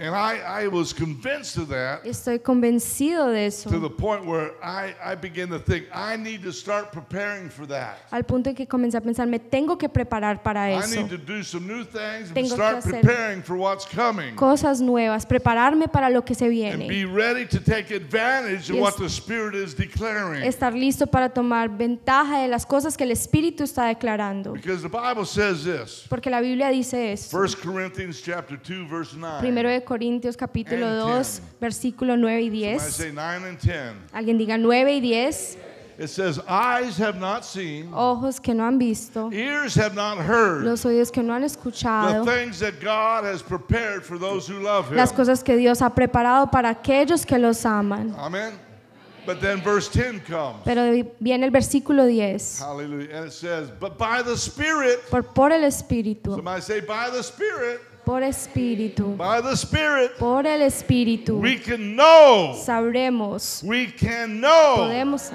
[0.02, 4.54] And I, I was convinced of that Estoy convencido de eso, to the point where
[4.64, 7.98] I, I began to think I need to start preparing for that.
[8.12, 10.96] al punto en que comencé a pensar, me tengo que preparar para I eso.
[11.02, 14.36] need to do some new things and start preparing for what's coming.
[14.36, 16.88] Cosas nuevas, prepararme para lo que se And viene.
[16.88, 20.42] be ready to take advantage of what the Spirit is declaring.
[20.44, 24.54] Estar listo para tomar ventaja de las cosas que el Espíritu está declarando.
[24.54, 26.08] Because the Bible says this.
[26.10, 27.38] Porque la Biblia dice esto.
[27.38, 29.40] 1 Corinthians chapter 2 verse 9.
[29.42, 31.42] Primero de Corintios capítulo And 2, 10.
[31.60, 32.94] versículo 9 y Somebody 10.
[32.94, 33.94] say 9 and 10.
[34.14, 35.58] Alguien diga 9 y 10.
[36.00, 40.64] It says, Eyes have not seen, Ojos que no han visto, ears have not heard
[40.64, 44.60] los oídos que no han the escuchado, things that God has prepared for those who
[44.62, 44.96] love Him.
[44.96, 48.16] las cosas que Dios ha preparado para aquellos que los aman.
[48.18, 48.54] Amen.
[49.26, 50.62] But then verse 10 comes.
[50.64, 50.84] Pero
[51.20, 52.60] viene el versículo 10.
[52.62, 53.10] Hallelujah.
[53.14, 57.22] And it says, But by the Spirit, Por, por el Espíritu, somebody say, By the
[57.22, 62.54] Spirit, por Espíritu, by the Spirit, por el Espíritu, we can know.
[62.66, 64.78] sabremos, We can know.
[64.78, 65.32] podemos,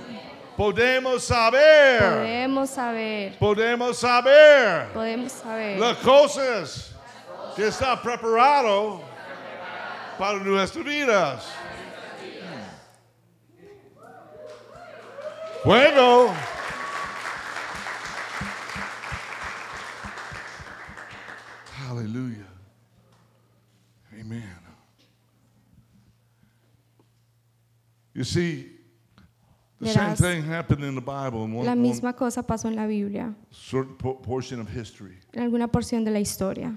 [0.57, 2.00] Podemos saber.
[2.00, 4.87] podemos saber, Podemos saber.
[4.94, 6.92] podemos saber Las cosas
[7.55, 9.00] que está preparado
[10.18, 11.44] para nuestras vidas.
[15.62, 16.33] Fuego.
[21.88, 22.45] Hallelujah.
[28.16, 28.72] You see,
[29.79, 32.76] the same Verás, thing happened in the Bible in one, La misma cosa pasó en
[32.76, 35.18] la Biblia, certain po- portion of history.
[35.35, 36.74] en alguna porción de la historia.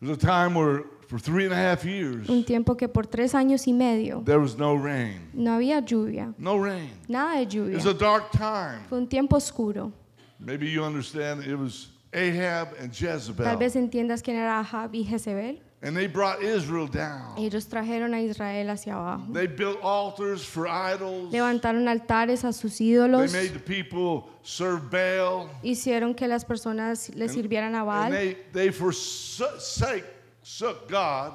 [0.00, 3.34] There's a time where, for three and a half years, Un tiempo que por tres
[3.34, 5.28] años y medio there was no rain.
[5.34, 6.88] no había lluvia, No rain.
[7.06, 7.74] nada de It lluvia.
[7.76, 8.80] was a dark time.
[8.88, 9.92] Fue un tiempo oscuro.
[10.40, 13.56] Maybe you understand it was Ahab and Tal Jezebel.
[13.58, 15.60] vez entiendas quién era Ahab y Jezebel.
[15.84, 17.34] And they brought Israel down.
[17.36, 19.32] Ellos trajeron a Israel hacia abajo.
[19.32, 21.32] They built altars for idols.
[21.32, 23.32] Levantaron altares a sus They ídolos.
[23.32, 25.50] made the people serve Baal.
[25.64, 30.04] Hicieron que las personas le sirvieran a And Baal they, they forsake
[30.42, 31.32] forsook God.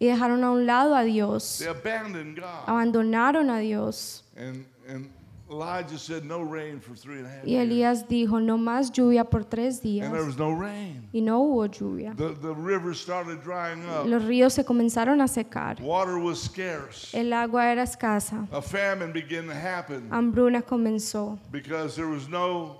[0.00, 1.58] y dejaron a un lado a Dios.
[1.58, 2.66] They abandoned God.
[2.66, 4.22] Abandonaron a Dios.
[4.34, 5.10] And, and
[5.50, 7.56] Elijah said, No rain for three and a half Y.
[7.56, 10.06] Elías dijo, no más lluvia por tres días.
[10.06, 11.08] And there was no rain.
[11.12, 12.14] Y no hubo lluvia.
[12.16, 14.06] The, the rivers started drying up.
[14.06, 15.80] Los ríos se comenzaron a secar.
[15.80, 17.12] Water was scarce.
[17.14, 18.46] El agua era escasa.
[18.52, 21.38] A famine began to happen Hambruna comenzó.
[21.50, 22.76] because there was no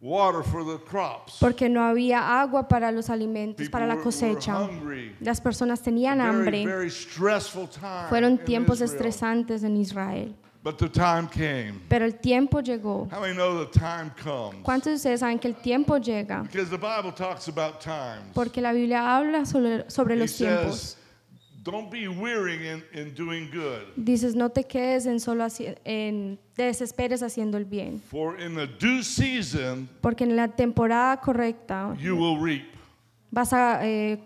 [0.00, 1.38] water for the crops.
[1.40, 4.54] Porque no había agua para los alimentos, para la cosecha.
[4.68, 5.16] hungry.
[5.20, 6.64] Las personas tenían hambre.
[6.64, 10.36] very stressful time Fueron tiempos estresantes en Israel.
[10.64, 11.82] But the time came.
[11.90, 13.06] Pero el tiempo llegó.
[13.12, 14.62] How many know the time comes?
[14.64, 16.42] ¿Cuántos de ustedes saben que el tiempo llega?
[16.42, 18.32] Because the Bible talks about times.
[18.34, 20.80] Porque la Biblia habla sobre, sobre He los tiempos.
[20.80, 20.96] says,
[21.62, 23.82] don't be weary in, in doing good.
[24.02, 25.46] Dices, no te quedes en solo
[25.84, 28.00] en desesperes haciendo el bien.
[28.00, 32.64] For in the due season, Porque en la temporada correcta you will reap.
[33.30, 34.18] vas a, eh,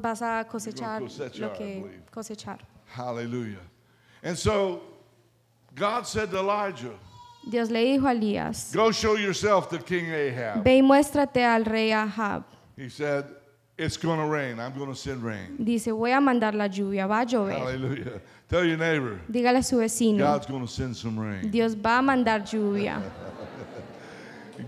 [0.00, 2.60] vas a cosechar cosechar, lo que cosechar.
[2.96, 3.60] Hallelujah.
[4.22, 4.87] And so
[5.78, 6.92] God said to Elijah,
[7.48, 10.64] Dios le dijo a Elías, Go show yourself to King Ahab.
[10.64, 12.44] ve y muéstrate al rey Ahab.
[12.76, 13.24] He said,
[13.78, 14.58] It's going to rain.
[14.58, 15.56] I'm going to send rain.
[15.56, 17.56] Dice, voy a mandar la lluvia, va a llover.
[17.58, 18.20] Hallelujah.
[18.48, 21.48] Tell your neighbor, Dígale a su vecino, God's going to send some rain.
[21.50, 23.00] Dios va a mandar lluvia.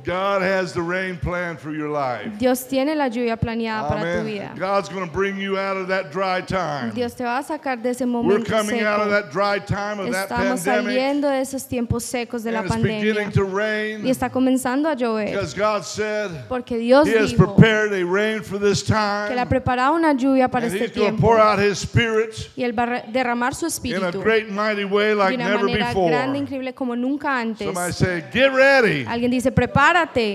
[0.04, 2.38] God has the rain plan for your life.
[2.38, 4.54] Dios tiene la lluvia planeada para tu vida.
[4.58, 6.90] God's going to bring you out of that dry time.
[6.94, 9.22] Dios te va a sacar de ese We're momento coming out of seco.
[9.22, 10.86] that dry time of that Estamos pandemic.
[10.94, 14.88] saliendo de esos tiempos secos de la it's beginning pandemia to rain y está comenzando
[14.88, 18.82] a llover because God said porque Dios He has dijo prepared a rain for this
[18.82, 19.46] que le ha time.
[19.46, 22.62] preparado una lluvia para And este He's going to tiempo pour out His Spirit y
[22.64, 25.64] Él va a derramar su in a espíritu great mighty way de like una never
[25.66, 26.38] manera grande, before.
[26.38, 27.66] increíble como nunca antes.
[27.66, 29.04] Somebody say, Get ready.
[29.06, 29.90] Alguien dice, prepárate,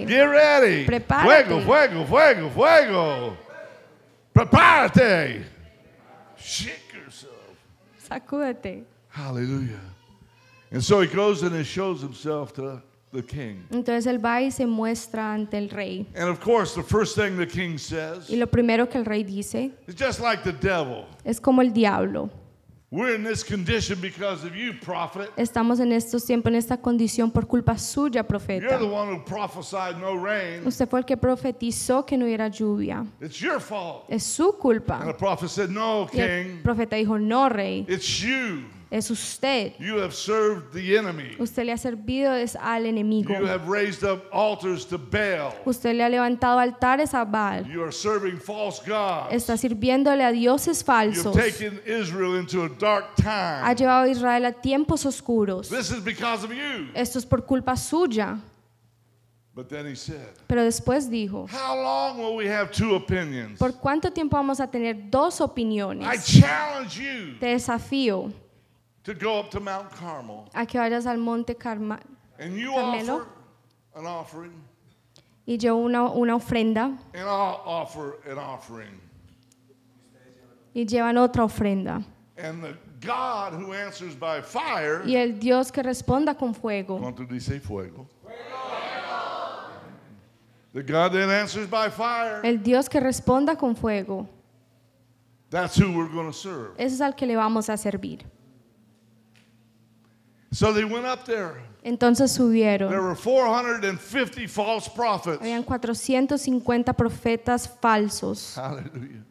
[0.08, 0.86] Get ready.
[0.86, 1.24] Prepárate.
[1.24, 3.38] Fuego, fuego, fuego, fuego.
[4.34, 5.44] Prepárate.
[6.38, 7.32] Shake yourself.
[8.10, 8.84] sacúdete.
[9.10, 9.80] Hallelujah.
[10.72, 12.82] And so he goes and he shows himself to
[13.14, 13.66] the king.
[13.72, 16.06] Entonces él va y se muestra ante el rey.
[16.16, 19.24] And of course, the first thing the king says Y lo primero que el rey
[19.24, 21.06] dice is just like the devil.
[21.24, 22.30] es como el diablo.
[22.96, 25.30] We're in this condition because of you, prophet.
[25.36, 28.62] Estamos en estos tiempos, en esta condición por culpa suya, profeta.
[28.70, 30.66] You're the one who prophesied no rain.
[30.66, 33.06] Usted fue el que profetizó que no hubiera lluvia.
[33.20, 34.06] It's your fault.
[34.08, 35.00] Es su culpa.
[35.02, 36.64] And the prophet said, No, Y el king.
[36.64, 38.64] profeta dijo, no, rey, It's you.
[38.92, 39.74] Es usted.
[39.80, 41.36] You have served the enemy.
[41.40, 43.30] Usted le ha servido es al enemigo.
[43.38, 45.54] You have raised up altars to Baal.
[45.66, 47.66] Usted le ha levantado altares a Baal.
[47.68, 49.34] You are serving false gods.
[49.34, 51.36] Está sirviéndole a dioses You've falsos.
[51.36, 53.76] taken Israel into a dark Ha time.
[53.76, 55.70] llevado a Israel a tiempos oscuros.
[55.70, 56.90] This is because of you.
[56.94, 58.38] Esto es por culpa suya.
[59.56, 63.58] But then he said, Pero después dijo, How long will we have two opinions?
[63.58, 66.26] ¿por cuánto tiempo vamos a tener dos I opiniones?
[66.26, 68.34] challenge you Te desafío
[69.06, 72.00] to go up to Mount Carmel a que vayas al monte Carma
[72.40, 73.14] and you Carmelo.
[73.22, 73.28] offer
[73.96, 74.54] an offering,
[75.48, 79.00] y yo una, una ofrenda and I'll offer an offering.
[80.76, 82.04] y llevan otra ofrenda.
[82.38, 87.00] And the God who answers by fire, Y el Dios que responda con fuego.
[87.00, 88.08] ¿cuánto dice fuego?
[90.74, 94.28] The God that answers by fire, El Dios que responda con fuego.
[95.50, 96.72] that's who we're going to serve.
[96.78, 98.26] Ese es al que le vamos a servir.
[100.56, 101.62] So they went up there.
[101.84, 102.90] Entonces There subieron.
[102.90, 105.42] were 450 false prophets.
[105.42, 109.24] Habían 450 profetas falsos Hallelujah.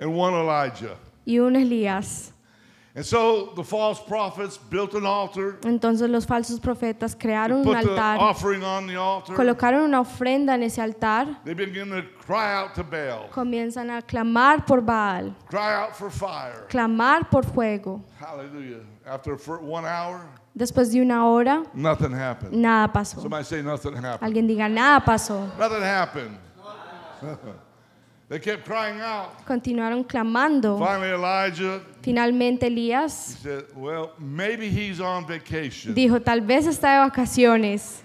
[0.00, 0.96] And one Elijah.
[1.24, 2.32] y un Elías.
[2.96, 7.76] And so the false prophets built an altar, Entonces los falsos profetas crearon un the
[7.76, 9.36] altar, offering on the altar.
[9.36, 14.00] colocaron una ofrenda en ese altar, They began to cry out to Baal, comienzan a
[14.02, 16.66] clamar por Baal, cry out for fire.
[16.68, 18.02] clamar por fuego.
[18.18, 18.80] Hallelujah.
[19.06, 22.54] After one hour, Después de una hora, nothing happened.
[22.54, 23.20] nada pasó.
[23.20, 24.22] Somebody say nothing happened.
[24.22, 25.46] Alguien diga, nada pasó.
[25.58, 26.38] Nothing happened.
[28.30, 29.44] they kept crying out.
[29.46, 30.78] Continuaron clamando.
[30.78, 35.94] Finally, Elijah Finalmente he Elías said, Well, maybe he's on vacation.
[35.94, 38.02] dijo, tal vez está de vacaciones,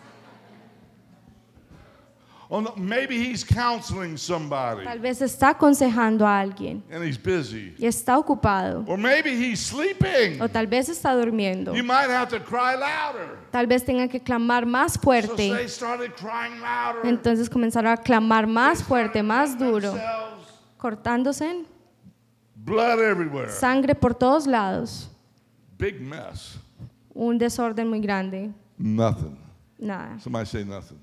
[2.53, 7.73] Oh, maybe he's counseling somebody tal vez está aconsejando a alguien and he's busy.
[7.79, 10.41] y está ocupado, Or maybe he's sleeping.
[10.41, 11.73] o tal vez está durmiendo.
[11.73, 13.37] You might have to cry louder.
[13.51, 15.37] Tal vez tenga que clamar más So fuerte.
[15.53, 17.05] they started crying louder.
[17.05, 21.63] Entonces comenzaron a clamar más fuerte, más duro, Themselves, cortándose
[22.55, 23.49] Blood everywhere.
[23.49, 25.09] sangre por todos lados.
[25.77, 26.59] Big mess.
[27.13, 28.51] Un desorden muy grande.
[28.77, 29.37] Nothing.
[29.79, 30.19] Nada.
[30.19, 30.97] Somebody say nothing.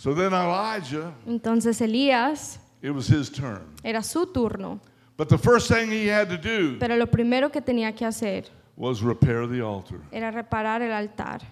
[0.00, 3.60] So then Elijah, Entonces Elías it was his turn.
[3.84, 4.80] era su turno,
[5.18, 8.46] But the first thing he had to do pero lo primero que tenía que hacer
[8.78, 10.00] was repair the altar.
[10.10, 11.42] era reparar el altar.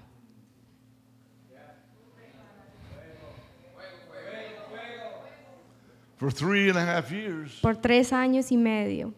[6.16, 9.12] For three and a half years, Por tres años y medio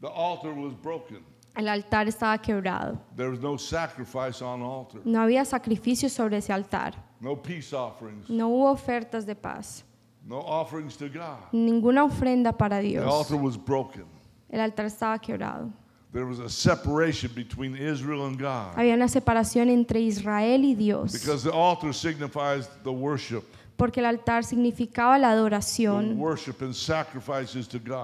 [0.00, 1.22] the altar was broken.
[1.56, 2.98] el altar estaba quebrado.
[3.14, 6.94] There was no sacrifice on the altar, No había sacrificio sobre ese altar.
[7.20, 9.84] No peace offerings, No hubo ofertas de paz.
[10.26, 11.38] no offerings to God.
[11.52, 13.04] Ninguna ofrenda para Dios.
[13.04, 14.04] The altar was broken.
[14.50, 15.70] El altar estaba quebrado.
[16.12, 21.12] There was a separation between Israel and God Había una separación entre Israel y Dios.
[21.12, 23.44] because the altar signifies the worship,
[23.80, 26.20] Porque el altar significaba la adoración.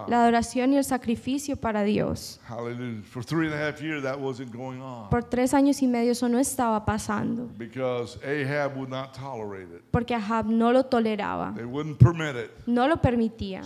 [0.08, 2.40] La adoración y el sacrificio para Dios.
[5.10, 7.50] Por tres años y medio eso no estaba pasando.
[7.58, 9.82] because Ahab would not tolerate it.
[9.90, 11.52] Porque Ahab no lo toleraba.
[11.54, 12.50] They wouldn't permit it.
[12.66, 13.60] No lo permitía.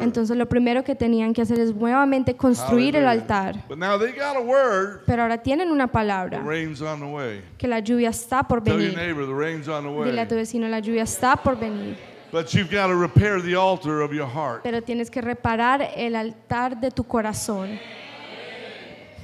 [0.00, 3.64] Entonces lo primero que tenían que hacer es nuevamente construir el altar.
[3.66, 5.04] But now they got a word.
[5.06, 7.40] Pero ahora tienen una The palabra, rain's on the way.
[7.56, 8.92] que la lluvia está por venir.
[9.22, 10.42] Neighbor the rain's on the Dile a tu way.
[10.42, 11.96] vecino, la lluvia está por venir.
[12.30, 14.62] But you've got to repair the altar of your heart.
[14.62, 17.78] Pero tienes que reparar el altar de tu corazón.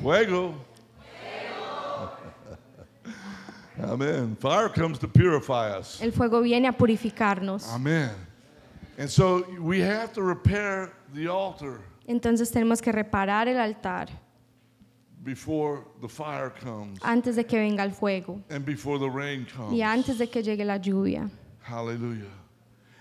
[0.02, 0.54] Fuego.
[3.82, 4.36] Amen.
[4.36, 6.00] Fire comes to purify us.
[6.02, 7.72] El fuego viene a purificarnos.
[7.72, 8.10] Amen.
[8.98, 14.08] And so we have to repair the altar Entonces tenemos que reparar el altar
[15.28, 19.72] before the fire comes antes de que venga el fuego and before the rain comes.
[19.72, 21.28] y antes de que llegue la lluvia.
[21.62, 22.32] Hallelujah.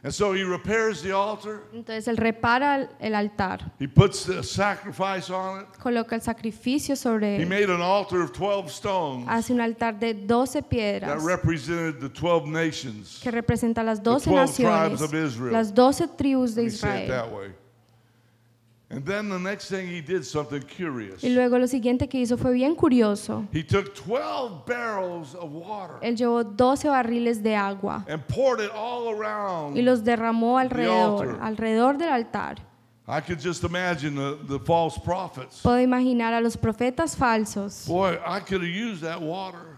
[0.03, 1.63] And so he repairs the altar.
[1.73, 5.67] Entonces él repara el- altar, He puts the sacrifice on it.
[5.81, 9.99] coloca el sacrificio sobre He él, made an altar of 12 stones hace un altar
[9.99, 13.19] de 12 that piedras represented the 12 nations.
[13.23, 15.51] que representa las 12 12 tribes naciones, of Israel.
[15.53, 17.07] las 12 tribus de Let me say it Israel.
[17.09, 17.51] that way.
[18.89, 21.21] And then the next thing he did something curious.
[21.21, 23.45] Y luego lo siguiente que hizo fue bien curioso.
[23.51, 28.71] He took 12 barrels of water Él llevó 12 barriles de agua and poured it
[28.73, 29.75] all around.
[29.77, 31.39] y los derramó alrededor, altar.
[31.41, 32.55] alrededor del altar.
[33.09, 35.61] I could just imagine the, the false prophets.
[35.61, 37.87] Puedo imaginar a los profetas falsos.
[37.87, 39.76] Boy, I could have used that water.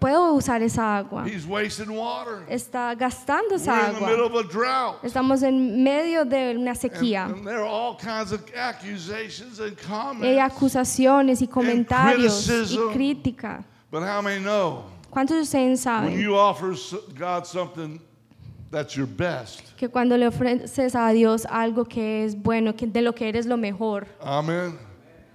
[0.00, 1.24] Puedo usar esa agua.
[1.26, 2.44] He's wasting water.
[2.48, 4.40] Está gastando We're esa in the middle agua.
[4.40, 5.02] of a drought.
[5.02, 7.24] Estamos en medio de una sequía.
[7.26, 10.54] and there are all kinds of accusations and Y hay comments.
[10.54, 13.64] acusaciones y comentarios y crítica.
[13.90, 16.74] But how many know ¿Cuántos de ustedes when saben you offer
[17.16, 18.00] God something
[18.70, 19.62] that's your best?
[19.78, 23.46] que cuando le ofreces a Dios algo que es bueno, que de lo que eres
[23.46, 24.76] lo mejor, Amen.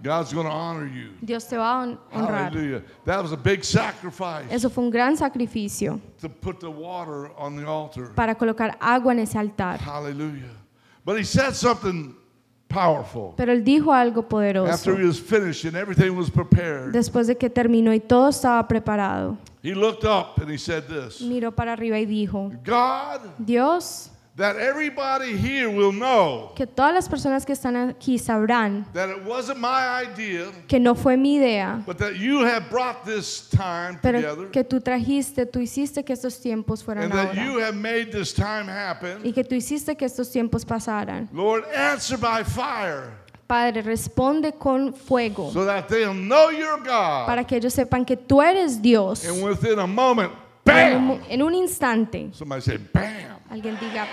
[0.01, 1.09] God's going to honor you.
[1.21, 2.51] Dios te va a hon- honrar?
[2.53, 2.83] Hallelujah.
[3.05, 7.55] That was a big sacrifice Eso fue un gran sacrificio to put the water on
[7.57, 8.13] the altar.
[8.15, 9.77] para colocar agua en ese altar.
[9.79, 10.55] Hallelujah.
[11.03, 12.15] But he said something
[12.69, 13.33] powerful.
[13.35, 14.95] Pero él dijo algo After poderoso.
[14.97, 19.37] he was finished and everything was prepared, Después de que terminó y todo estaba preparado,
[19.63, 24.08] he looked up and he said this miró para arriba y dijo, God, Dios,
[24.39, 29.23] that everybody here will know que todas las personas que están aquí sabrán that it
[29.25, 33.99] wasn't my idea, que no fue mi idea, but that you have brought this time
[34.01, 37.43] pero together que tú trajiste, tú hiciste que estos tiempos fueran and that ahora.
[37.43, 39.21] you have made this time happen.
[39.23, 41.29] Y que tú hiciste que estos tiempos pasaran.
[41.33, 43.11] Lord, answer by fire
[43.49, 47.25] Padre, responde con fuego so that they'll know you're God.
[47.25, 49.25] para que ellos sepan que tú eres Dios.
[49.25, 50.31] And within a moment,
[50.65, 51.21] En un, bam!
[51.29, 53.39] en un instante, Somebody say, bam!
[53.49, 54.05] alguien diga,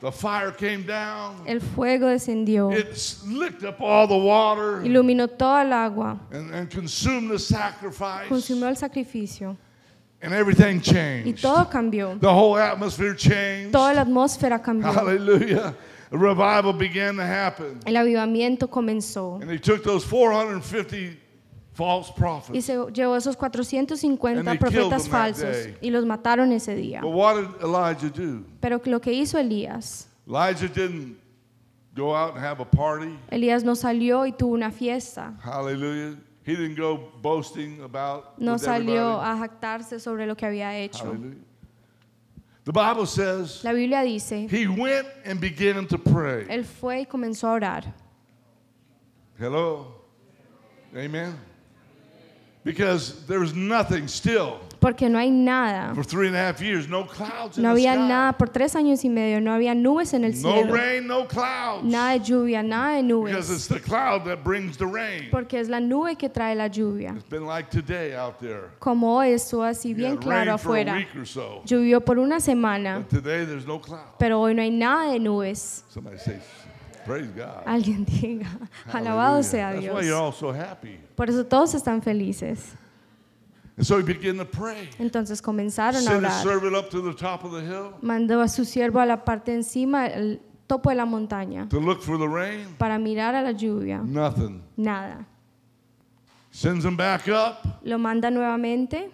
[0.00, 1.44] The fire came down.
[1.46, 6.68] el fuego descendió, It licked up all the water iluminó toda el agua, and, and
[6.70, 8.28] consumed the sacrifice.
[8.28, 9.56] consumió el sacrificio
[10.20, 11.26] And everything changed.
[11.28, 12.18] y todo cambió.
[12.20, 13.72] The whole atmosphere changed.
[13.72, 14.92] Toda la atmósfera cambió.
[14.92, 15.74] Hallelujah.
[16.12, 17.80] A revival began to happen.
[17.86, 21.16] El avivamiento comenzó And they took those 450
[21.74, 22.64] false y prophets.
[22.64, 27.00] se llevó esos And 450 they profetas falsos y los mataron ese día.
[27.00, 28.44] But what did Elijah do?
[28.60, 31.16] Pero lo que hizo Elías, Elijah didn't
[31.94, 33.18] go out and have a party.
[33.30, 35.34] Elías no salió y tuvo una fiesta.
[35.42, 36.16] Hallelujah.
[36.44, 39.30] He didn't go boasting about No salió everybody.
[39.30, 41.04] a jactarse sobre lo que había hecho.
[41.04, 41.36] Hallelujah.
[42.64, 46.46] The Bible says La Biblia dice, he went and began to pray.
[46.48, 47.92] él fue y comenzó a orar.
[49.38, 49.86] Hello.
[50.94, 51.34] Amen.
[52.64, 55.94] Because there was nothing still Porque no hay nada.
[55.94, 58.08] for three and a half years, no clouds in No the había sky.
[58.08, 59.40] nada por tres años y medio.
[59.40, 60.72] No había nubes en el No cielo.
[60.72, 61.84] rain, no clouds.
[61.84, 63.50] Nada de lluvia, nada de Because nubes.
[63.50, 65.28] it's the cloud that brings the rain.
[65.30, 67.14] Porque es la nube que trae la lluvia.
[67.16, 68.70] It's been like today out there.
[68.80, 70.96] Como hoy estuvo así bien claro afuera.
[71.24, 71.62] so.
[71.64, 74.18] Llovió por una semana, But today there's no cloud.
[74.18, 75.84] pero hoy no hay nada de nubes.
[75.90, 76.38] Somebody say,
[77.04, 77.62] Praise God.
[77.66, 78.46] Alguien diga,
[78.92, 79.94] alabado sea That's Dios.
[79.94, 80.98] why you're all so happy.
[81.16, 82.74] Por eso todos están felices.
[83.76, 84.88] And so he began to pray.
[84.98, 86.42] Entonces comenzaron a Send his orar.
[86.42, 89.50] servant up to the top of the hill Mandó a su siervo a la parte
[89.52, 92.66] de encima, el topo de la montaña, to look for the rain.
[92.78, 94.02] para mirar a la lluvia.
[94.04, 94.62] Nothing.
[94.76, 95.26] Nada.
[96.50, 97.66] Sends him back up.
[97.82, 99.10] Lo manda nuevamente.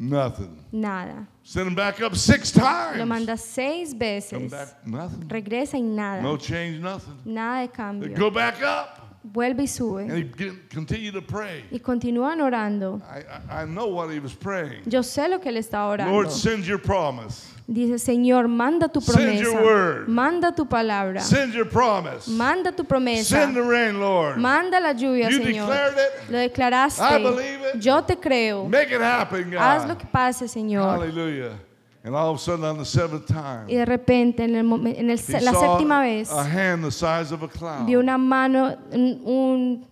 [0.00, 0.64] Nothing.
[0.70, 1.26] Nada.
[1.42, 2.98] Send him back up six times.
[2.98, 4.50] Lo manda seis Come veces.
[4.50, 4.86] back.
[4.86, 5.28] Nothing.
[5.28, 6.22] Regresa y nada.
[6.22, 6.78] No change.
[6.80, 7.14] Nothing.
[7.24, 8.16] Nada de They cambio.
[8.16, 8.94] go back up.
[9.24, 10.08] Vuelve y And sube.
[10.14, 11.64] he begin- continued to pray.
[11.72, 13.02] Y continúan orando.
[13.10, 14.82] I, I, I know what he was praying.
[14.86, 16.12] Yo sé lo que él está orando.
[16.12, 17.52] Lord, send your promise.
[17.70, 19.62] Dice, Señor, manda tu Send your promesa.
[19.62, 20.08] word.
[20.08, 21.20] Manda tu palabra.
[21.20, 22.26] Send your promise.
[22.26, 23.24] Manda tu promesa.
[23.40, 24.38] Send the rain, Lord.
[24.38, 25.66] Manda la lluvia, You Señor.
[25.68, 26.30] declared it.
[26.30, 27.22] Lo I declaraste.
[27.22, 27.80] believe it.
[27.82, 28.66] Yo te creo.
[28.66, 29.98] Make it happen, Haz lo God.
[29.98, 30.98] que pase, Señor.
[30.98, 31.58] Hallelujah.
[32.04, 34.64] And all of a sudden, on the seventh time, Y de repente, en, el
[34.96, 37.84] en el- la séptima vez, a hand the size of a cloud.
[37.84, 39.86] vio una mano, un, un-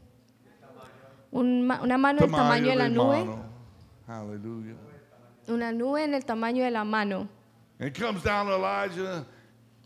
[1.30, 3.26] un ma- una mano del tamaño de la nube.
[4.08, 4.76] Hallelujah.
[5.48, 7.28] una nube en el tamaño de la mano.
[7.78, 9.26] And it comes down to Elijah.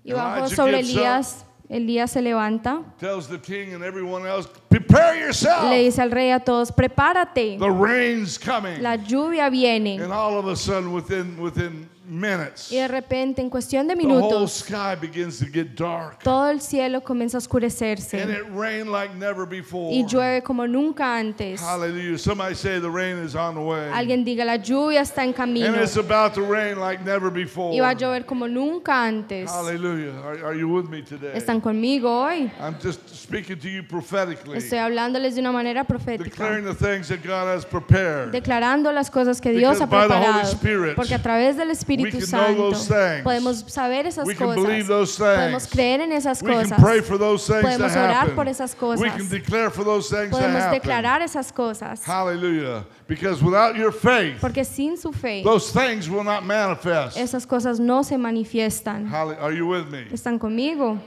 [0.05, 1.45] Y bajó Elijah sobre Elías.
[1.69, 5.63] Elías se levanta, tells the king and everyone else, prepare yourself.
[5.71, 8.83] le dice al rey a todos, prepárate, The rain's coming.
[8.83, 10.01] la lluvia viene.
[10.01, 14.03] And all of a sudden, within within minutes, Y de repente, en cuestión de the
[14.03, 16.19] whole minutos, sky begins to get dark.
[16.23, 19.93] todo el cielo comienza a And oscurecerse it rained like never before.
[19.95, 21.61] y llueve como nunca antes.
[21.61, 22.19] Hallelujah.
[22.19, 23.91] Somebody say the rain is on the way.
[23.93, 27.75] Alguien diga, la lluvia está en camino And it's about to rain like never before.
[27.75, 29.51] y va a llover como nunca antes.
[29.51, 30.13] Hallelujah.
[30.25, 31.31] Are, are you with me today?
[31.35, 32.51] Están conmigo hoy.
[32.61, 37.09] I'm just speaking to you prophetically, Estoy hablándoles de una manera profética, declaring the things
[37.09, 38.33] that God has prepared.
[38.33, 40.53] declarando las cosas que Dios ha Because by the Holy preparado.
[40.53, 41.71] Spirit, Porque a través del
[42.09, 43.25] Espíritu Santo those things.
[43.25, 45.73] podemos saber esas We can believe cosas, those podemos things.
[45.73, 48.75] creer en esas We can cosas, pray for those things to Podemos orar por esas
[48.75, 49.17] We cosas.
[49.17, 52.05] can declare for those things to podemos declarar esas cosas.
[52.05, 52.85] Hallelujah.
[53.09, 57.17] Because without your faith, Porque sin su fe, those things will not manifest.
[57.17, 59.11] esas cosas no se manifiestan.
[59.13, 60.05] Are you with me?
[60.13, 60.99] ¿Están conmigo?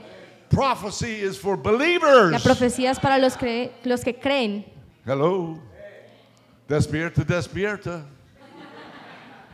[0.50, 2.42] Prophecy is for La believers.
[2.44, 3.36] profecía es para los,
[3.84, 4.64] los que creen.
[5.06, 5.58] Hello.
[6.68, 8.04] Despierta, despierta.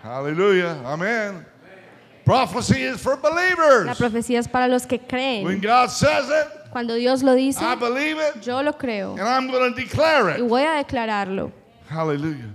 [0.03, 0.81] Hallelujah.
[0.85, 1.45] Amen.
[2.25, 3.99] Prophecy is for La believers.
[3.99, 5.61] profecía es para los que When creen.
[5.61, 9.49] God says it, Cuando Dios lo dice, I believe it, yo lo creo and I'm
[9.51, 10.49] going to declare y it.
[10.49, 11.51] voy a declararlo.
[11.89, 12.55] Hallelujah.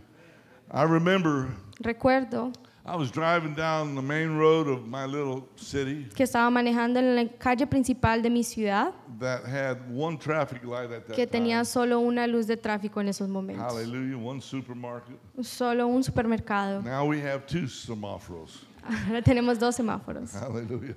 [0.71, 1.49] I remember
[1.81, 2.53] Recuerdo
[2.87, 7.15] I was driving down the main road of my little city que estaba manejando en
[7.15, 11.57] la calle principal de mi ciudad that had one traffic light at that que tenía
[11.57, 11.65] time.
[11.65, 13.65] solo una luz de tráfico en esos momentos.
[13.65, 14.17] Hallelujah.
[14.19, 15.17] One supermarket.
[15.41, 16.83] Solo un supermercado.
[16.83, 18.65] Now we have two semáforos.
[18.83, 20.33] Ahora tenemos dos semáforos.
[20.39, 20.95] Hallelujah.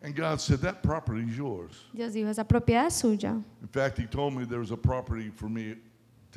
[0.00, 1.72] And God said, That property is yours.
[1.92, 3.42] Dios dijo, esa propiedad es suya.
[3.60, 5.74] In fact, He told me there was a property for me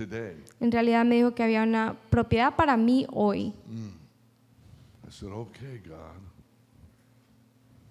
[0.05, 0.35] today.
[0.61, 3.53] En realidad me dijo que había una propiedad para mí hoy.
[5.07, 6.21] I said, Okay, God.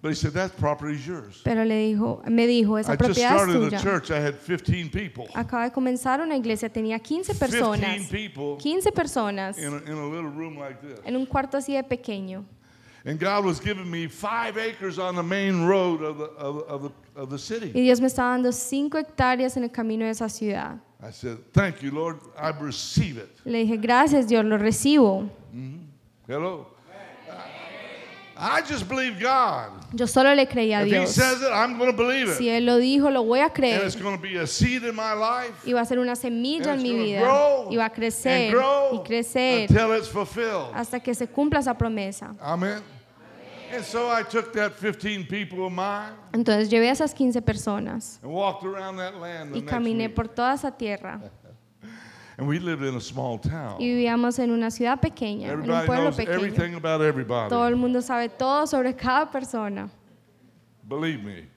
[0.01, 1.41] But He said, That property is yours.
[1.43, 3.81] Pero le dijo, me dijo, esa I just propiedad es started a tuya.
[3.81, 4.11] church.
[4.11, 5.27] I had 15 people.
[5.35, 7.81] Acaba de comenzar una iglesia, tenía 15 personas.
[8.07, 10.99] 15 people 15 personas in a, in a little room like this.
[11.03, 12.45] en un cuarto así de pequeño.
[13.05, 16.65] And God was giving me five acres on the main road of the, of, the-
[16.73, 17.71] of the, of the city.
[17.73, 20.79] Y Dios me estaba dando 5 hectáreas en el camino de esa ciudad.
[21.01, 22.17] I said, Thank you, Lord.
[22.37, 23.29] I receive it.
[23.45, 25.29] Le dije, gracias Dios, lo recibo.
[26.27, 26.67] Hello?
[28.41, 29.71] I just believe God.
[29.93, 31.13] Yo solo le creí a If He Dios.
[31.13, 32.61] says it, I'm going to believe Si it.
[32.61, 33.85] Él lo dijo, lo voy a And creer.
[33.85, 35.53] it's going to be a seed in my life.
[35.65, 37.19] Y va a ser una semilla And en it's mi gonna vida.
[37.19, 40.71] grow Y va a and crecer grow y crecer until it's fulfilled.
[40.73, 42.33] hasta que se cumpla esa promesa.
[42.41, 42.81] Amen.
[43.71, 48.19] And so I took that 15 people of mine Entonces llevé a esas 15 personas
[48.23, 50.15] and walked around that land the y next caminé week.
[50.15, 51.19] por toda esa tierra.
[52.37, 53.75] And we lived in a small town.
[53.81, 56.33] Y vivíamos en una ciudad pequeña, en un Everybody pueblo knows pequeño.
[56.35, 57.49] everything about everybody.
[57.49, 59.89] Todo el mundo sabe todo sobre cada persona.
[60.87, 61.47] Believe me.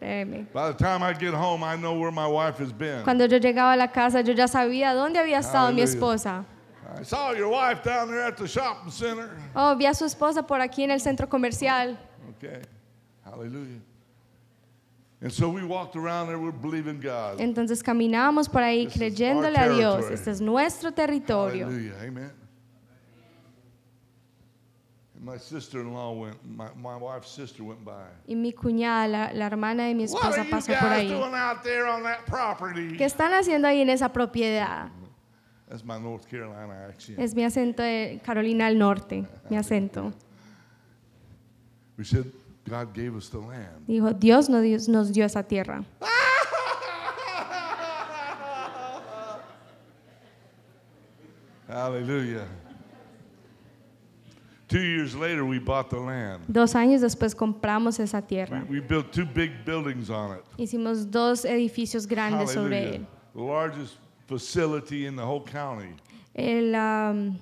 [0.00, 0.46] Créeme.
[0.54, 3.02] By the time I get home, I know where my wife has been.
[3.02, 5.84] Cuando yo llegaba a la casa, yo ya sabía dónde había estado mi Hallelujah.
[5.92, 6.44] esposa.
[6.96, 9.30] I saw your wife down there at the shopping center.
[9.54, 11.98] Oh, vi a su esposa por aquí en el centro comercial.
[12.38, 12.62] Okay.
[13.24, 13.80] Hallelujah.
[15.20, 17.40] And so we walked around there, we're believing God.
[17.40, 20.04] Entonces caminábamos por ahí This creyéndole a Dios.
[20.10, 21.66] Este es nuestro territorio.
[21.66, 21.94] Hallelujah.
[22.06, 22.30] Amen.
[25.16, 28.06] And my sister-in-law went, my, my wife's sister went by.
[28.28, 31.00] Y mi cuñada, la, la hermana de mi What are esposa, you pasó por guys
[31.00, 31.08] ahí.
[31.10, 32.96] doing out there on that property?
[32.96, 34.88] ¿Qué están haciendo ahí en esa propiedad?
[35.68, 37.18] That's my North Carolina accent.
[37.18, 40.14] Es mi acento de Carolina del Norte, mi acento.
[41.98, 42.32] We said,
[42.66, 43.86] God gave us the land.
[43.86, 45.84] Dijo, Dios nos dio, nos dio esa tierra.
[51.68, 52.46] Hallelujah.
[54.68, 56.44] Two years later, we bought the land.
[56.48, 58.64] Dos años después compramos esa tierra.
[58.70, 60.44] We built two big buildings on it.
[60.56, 63.06] Hicimos dos edificios grandes sobre él.
[63.34, 63.98] The largest
[64.28, 65.94] facility in the whole county.
[66.34, 67.36] El, um,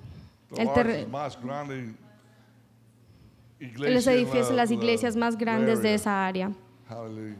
[0.55, 1.93] The El largest, más grande
[3.59, 6.51] los iglesia en edificios, la- las la- iglesias más grandes de esa área.
[6.89, 7.35] Hallelujah.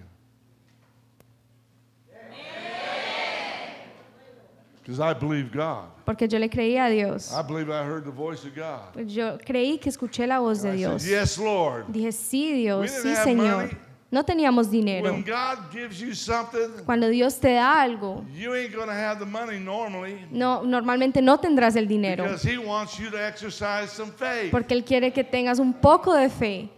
[4.89, 5.89] I believe God.
[6.05, 7.33] Porque yo le creí a Dios.
[7.33, 8.95] I believe I heard the voice of God.
[9.07, 11.05] Yo creí que escuché la voz de I said, Dios.
[11.05, 11.87] yes, Lord.
[11.91, 13.63] Dije, sí, Dios, sí, Señor.
[13.65, 13.77] money.
[14.09, 15.11] No teníamos dinero.
[15.11, 19.25] When God gives you something, Cuando Dios te da algo, you ain't to have the
[19.25, 22.23] money normally no, normalmente no tendrás el dinero.
[22.23, 24.49] because He wants you to exercise some faith.
[24.49, 26.69] Porque Él quiere que tengas un poco de fe.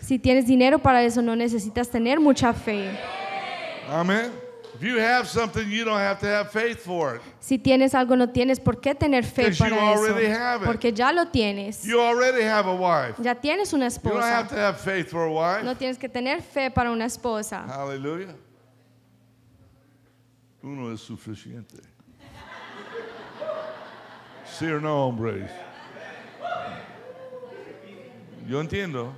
[0.00, 2.90] Si tienes dinero para eso, no necesitas tener mucha fe.
[3.88, 4.43] Amen.
[4.74, 7.22] If you have something, you don't have to have faith for it.
[7.38, 10.64] Si tienes algo, no tienes por qué tener fe 'Cause you para already have eso.
[10.64, 10.66] it.
[10.66, 11.84] Porque ya lo tienes.
[11.84, 13.22] You already have a wife.
[13.22, 14.66] Ya tienes una You don't have to esposa.
[14.66, 15.62] have faith for a wife.
[15.64, 17.64] No tienes que tener fe para una esposa.
[17.68, 18.34] Hallelujah.
[20.62, 21.80] Uno es suficiente.
[24.58, 25.50] ¿Sí o no, hombres?
[28.48, 29.12] Yo entiendo.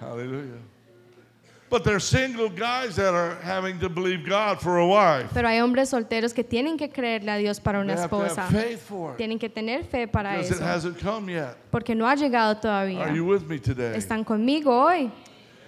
[0.00, 0.60] Hallelujah.
[1.72, 5.30] But there's single guys that are having to believe God for a wife.
[5.32, 8.16] Pero hay hombres solteros que tienen que creerle a Dios para They una have to
[8.26, 8.42] esposa.
[8.46, 10.64] have faith for it Tienen que tener fe para because it eso.
[10.64, 11.56] hasn't come yet.
[11.70, 13.14] Porque no ha llegado Are todavía.
[13.14, 13.96] you with me today?
[13.96, 15.10] Están conmigo hoy.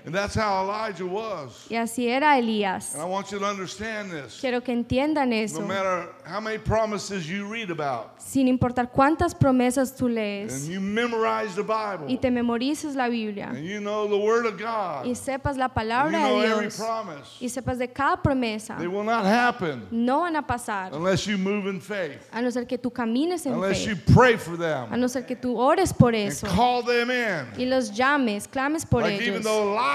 [0.07, 1.67] And that's how Elijah was.
[1.71, 2.93] Y así era Elías.
[2.93, 4.39] And I want you to understand this.
[4.39, 5.61] Quiero que entiendan eso.
[5.61, 10.69] No matter how many promises you read about, Sin importar cuántas promesas tú and lees
[10.69, 14.59] you memorize the Bible, y te memorices la Biblia and you know the Word of
[14.59, 18.19] God, y and sepas la palabra you know de every promise, y sepas de cada
[18.23, 22.43] promesa, they will not happen no van a pasar unless you move in faith, a
[22.43, 24.93] no ser que tú camines en unless you pray for them.
[24.93, 27.47] a no ser que tú ores por and eso call them in.
[27.59, 29.45] y los llames, clames por Like even ellos.
[29.45, 29.94] though Elijah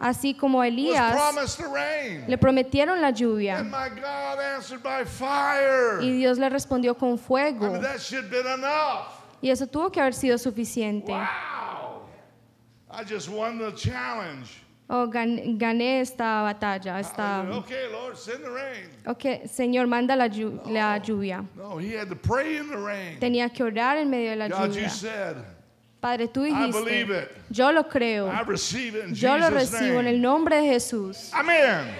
[0.00, 1.16] Así como Elías
[2.28, 6.00] le prometieron la and lluvia my God answered by fire.
[6.02, 7.80] y Dios le respondió con fuego
[9.40, 11.12] y eso tuvo que haber sido suficiente.
[11.12, 12.02] Wow.
[12.90, 14.62] I just won the challenge.
[14.88, 17.46] Oh, gan- gané esta batalla, esta...
[17.50, 18.90] okay, Lord, send the rain.
[19.06, 21.44] Ok, Señor, manda la, llu- la lluvia.
[21.56, 23.18] No, he had to pray in the rain.
[23.18, 24.90] Tenía que orar en medio de la God, you lluvia.
[24.90, 25.36] said,
[26.02, 28.28] Padre, tú dijiste, yo lo creo,
[29.12, 31.30] yo lo recibo en el nombre de Jesús.
[31.32, 31.94] Amen.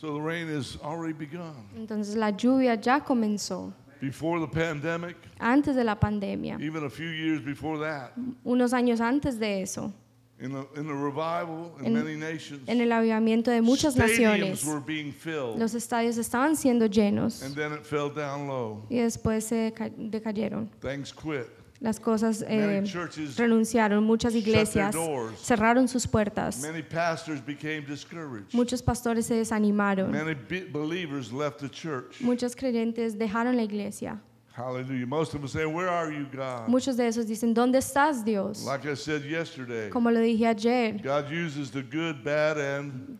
[0.00, 1.68] So the rain has already begun.
[1.76, 3.72] Entonces la lluvia ya comenzó.
[4.00, 8.12] Before the pandemic, antes de la pandemia, even a few years before that,
[8.44, 9.92] unos años antes de eso,
[10.40, 14.64] in the, in the revival in En- many nations, en el avivamiento de muchas naciones.
[14.64, 15.58] were being filled.
[15.58, 18.84] Los estadios estaban siendo llenos And then it fell down low.
[18.90, 20.68] y después se ca- decayeron.
[20.80, 21.46] Things quit.
[21.80, 25.38] Las cosas eh, Many churches, renunciaron, muchas their iglesias doors.
[25.40, 28.54] cerraron sus puertas, many pastors became discouraged.
[28.54, 32.20] muchos pastores se desanimaron, Many be- believers left the church.
[32.20, 34.18] muchos creyentes dejaron la iglesia.
[34.56, 35.04] Hallelujah.
[35.04, 36.68] Most of them say, Where are you, God?
[36.68, 38.64] Muchos de esos dicen, ¿dónde estás Dios?
[38.64, 43.18] Like I said yesterday, Como lo dije ayer, God uses the good, bad, and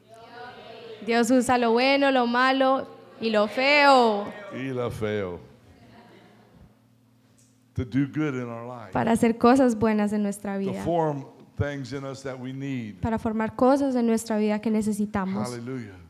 [1.04, 2.86] Dios usa lo bueno, lo malo
[3.20, 5.40] y lo feo y la feo
[7.74, 11.26] to do good in our life, para hacer cosas buenas en nuestra to vida, form
[11.58, 13.00] things in us that we need.
[13.00, 15.48] para formar cosas en nuestra vida que necesitamos.
[15.48, 16.03] Hallelujah.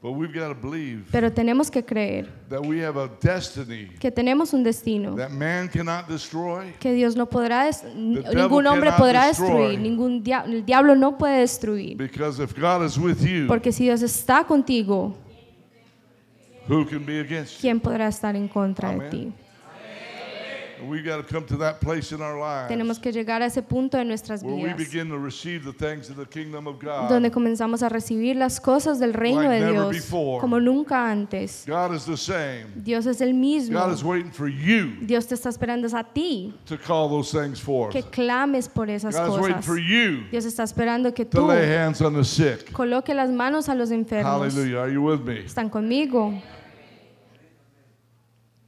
[0.00, 4.12] But we've got to believe Pero tenemos que creer that we have a destiny que
[4.12, 6.72] tenemos un destino that man cannot destroy.
[6.78, 9.48] que Dios no podrá, des- ningún hombre cannot podrá destroy.
[9.72, 11.96] destruir, ningún dia- el diablo no puede destruir.
[11.96, 15.16] Because if God is with you, Porque si Dios está contigo,
[16.68, 17.60] who can be against you?
[17.62, 19.10] ¿quién podrá estar en contra de Amén.
[19.10, 19.32] ti?
[20.80, 23.46] And we've got to come to that place in our lives Tenemos que llegar a
[23.46, 26.66] ese punto de nuestras where we vidas, begin to receive the things of the kingdom
[26.66, 27.08] of God.
[27.08, 30.40] donde comenzamos a recibir las cosas del reino Like de never Dios before.
[30.40, 31.64] como nunca antes.
[31.66, 32.66] God is the same.
[32.76, 33.78] Dios es el mismo.
[33.78, 37.30] God is waiting for you Dios te está esperando es a ti to call those
[37.32, 37.92] things forth.
[37.92, 39.64] que clames por esas God is waiting cosas.
[39.66, 42.70] for you Dios está esperando que to tú lay hands on the sick.
[42.72, 44.54] coloque las manos a los enfermos.
[44.54, 44.78] Hallelujah.
[44.80, 45.40] Are you with me?
[45.44, 46.40] ¿Están conmigo?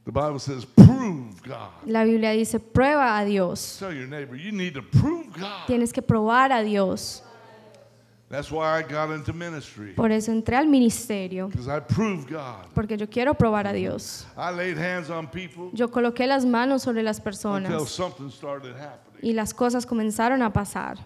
[0.05, 1.69] The Bible says, prove God.
[1.85, 3.77] La Biblia dice, prueba a Dios.
[3.79, 5.65] Tell your neighbor, you need to prove God.
[5.67, 7.23] Tienes que probar a Dios.
[8.29, 9.91] That's why I got into ministry.
[9.93, 12.67] Por eso entré al ministerio, Because I proved God.
[12.73, 14.25] porque yo quiero probar a Dios.
[14.37, 18.73] I laid hands on people Yo coloqué las manos sobre las until personas something started
[18.77, 19.19] happening.
[19.21, 20.97] y las cosas comenzaron a pasar.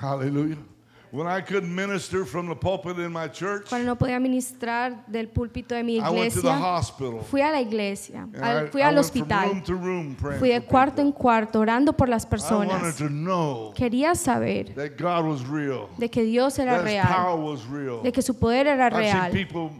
[0.00, 0.58] Hallelujah.
[1.14, 5.28] When I couldn't minister from the pulpit in my church, Cuando no podía ministrar del
[5.28, 7.20] púlpito de mi I went to the iglesia, hospital.
[7.30, 9.74] fui a la iglesia, And al- I, fui I al went from hospital, room to
[9.74, 12.96] room praying fui de for cuarto en cuarto orando por las I wanted personas.
[12.96, 17.04] to know Quería saber that God was real, de que Dios era that His real,
[17.06, 18.02] power was real.
[18.02, 19.30] de que su poder era I've seen real.
[19.32, 19.70] people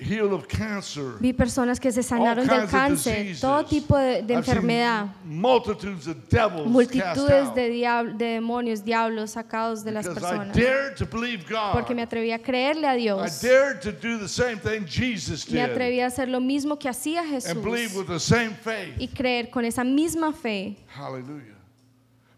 [0.00, 1.16] healed of cancer.
[1.20, 3.40] Vi personas que se sanaron del cáncer, diseases.
[3.40, 10.24] todo tipo de, enfermedad, multitudes of devils multitudes de, demonios, diablos sacados de las because
[10.24, 10.56] I personas.
[10.56, 11.72] dared to believe God.
[11.72, 13.40] Porque me atreví a creerle a I Dios.
[13.40, 16.88] dared to do the same thing Jesus Me did atreví a hacer lo mismo que
[16.88, 18.94] hacía and believe Jesús with the same faith.
[18.98, 20.76] y creer con esa misma fe.
[20.88, 21.54] Hallelujah.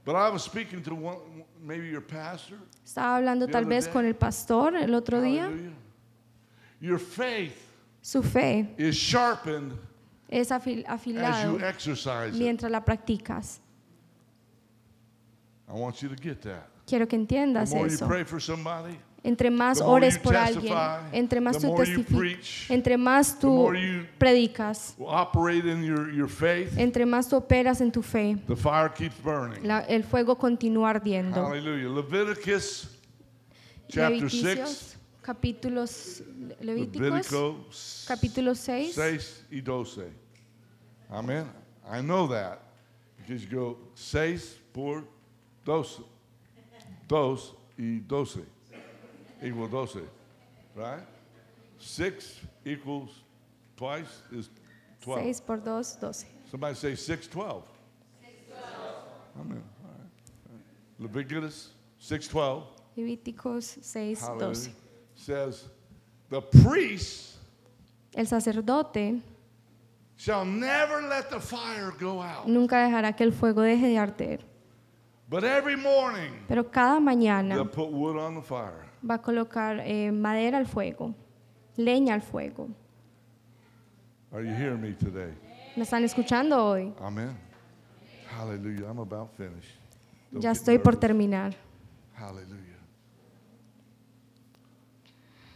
[0.05, 1.17] But I was speaking to one,
[1.61, 2.57] maybe your pastor.
[2.85, 3.93] Estaba hablando The tal other vez day.
[3.93, 5.47] con el pastor el otro día.
[5.47, 5.73] Hallelujah.
[6.81, 7.57] Your faith
[8.03, 9.73] Su fe is sharpened
[10.29, 12.41] es afil- as afilado you exercise it.
[12.41, 13.61] mientras la practicas.
[15.69, 16.69] I want you to get that.
[16.87, 18.07] Quiero que The entiendas more you eso.
[18.07, 21.67] pray for somebody, Entre más the more ores you por alguien, testify, entre más the
[21.67, 25.83] tú more you testificas, preach, entre más the tú more you predicas, will operate in
[25.83, 29.67] your, your faith, entre más tú operas en tu fe, the fire keeps burning.
[29.67, 31.45] la- el fuego continúa ardiendo.
[31.45, 31.89] Hallelujah.
[31.89, 32.87] Leviticus
[33.89, 34.45] chapter 6.
[34.45, 34.96] Levíticos,
[35.27, 36.23] capítulos,
[36.61, 38.95] Levíticos, Levíticos capítulo 6.
[38.95, 40.13] 6 y 12.
[41.11, 41.51] Amen.
[41.91, 42.61] I know that
[43.19, 45.03] because you go 6 por
[45.65, 46.05] 12.
[47.09, 48.41] 2 y 12
[49.43, 50.03] equal 12.
[50.77, 51.03] Right?
[51.79, 53.11] 6 equals
[53.77, 54.49] twice is
[55.01, 55.25] 12.
[55.25, 56.27] 6 por 2, 12.
[56.51, 57.65] Somebody say 6, 12.
[59.41, 59.43] Amen.
[59.43, 59.63] All right.
[59.81, 60.63] All right.
[61.01, 62.63] Leviticus 6, 12.
[62.97, 64.47] Levíticos 6, Hallelujah.
[64.47, 64.86] 12.
[65.17, 65.65] Says,
[66.31, 67.37] the priest
[68.15, 69.21] El sacerdote
[70.17, 72.47] shall never let the fire go out.
[72.47, 74.41] nunca dejará que el fuego deje de arder,
[75.29, 78.85] But every morning pero cada they'll mañana put wood on the fire.
[79.03, 81.15] va a colocar eh, madera al fuego,
[81.77, 82.69] leña al fuego.
[84.33, 85.33] Are you hearing me today?
[85.77, 86.93] ¿Me están escuchando hoy?
[87.01, 87.37] Amen.
[88.29, 88.87] Hallelujah.
[88.89, 89.73] I'm about finished.
[90.33, 91.01] Don't Ya estoy por nervous.
[91.01, 91.55] terminar,
[92.15, 92.63] Hallelujah.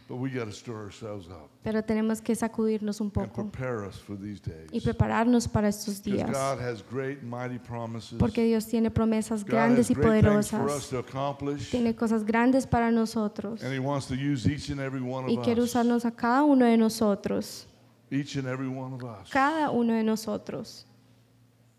[1.63, 4.69] pero tenemos que sacudirnos un and poco prepare us for these days.
[4.71, 8.17] y prepararnos para estos Because días, God has great and mighty promises.
[8.19, 11.69] porque Dios tiene promesas God grandes has y great things for us poderosas, to accomplish.
[11.71, 15.37] tiene cosas grandes para nosotros And He wants to use each and every one y
[15.37, 15.69] of quiere us.
[15.69, 17.67] usarnos a cada uno de nosotros,
[18.09, 20.85] Each and every one of us cada uno de nosotros,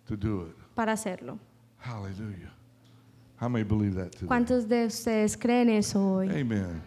[0.06, 0.56] to do it.
[0.74, 1.38] para hacerlo.
[1.78, 2.52] Hallelujah.
[3.36, 4.28] How many believe that today?
[4.28, 6.28] ¿Cuántos de ustedes creen eso hoy?
[6.30, 6.80] Amen.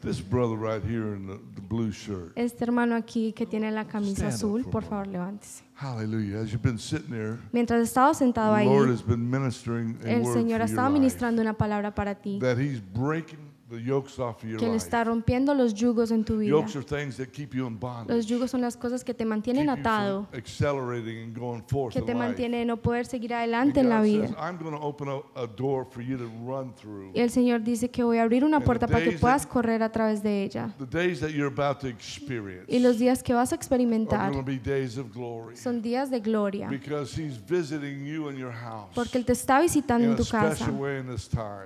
[0.00, 2.32] This brother right here in the, the blue shirt.
[2.36, 5.62] Este hermano aquí que tiene la camisa Stand up azul, for por favor, levántese.
[5.74, 6.38] Hallelujah.
[6.40, 10.08] As you've been sitting there, Mientras estaba sentado the ahí, Lord has been ministering a
[10.10, 10.92] el word Señor for your life.
[10.92, 13.38] ministrando una palabra para ti, That He's breaking
[13.68, 14.76] que life.
[14.76, 16.50] está rompiendo los yugos en tu vida.
[16.50, 19.68] Yokes are things that keep you in Los yugos son las cosas que te mantienen
[19.68, 24.28] atado, que te mantienen no poder seguir adelante en la vida.
[24.28, 27.12] says, I'm going to open a, a door for you to run through.
[27.14, 29.52] Y el Señor dice que voy a abrir una puerta para que days puedas that-
[29.52, 30.74] correr a través de ella.
[30.78, 34.44] The days that you're about to experience Y los días que vas a experimentar going
[34.44, 35.56] to be days of glory.
[35.56, 39.60] son días de gloria, Because He's visiting you in your house porque Él te está
[39.60, 40.66] visitando en tu casa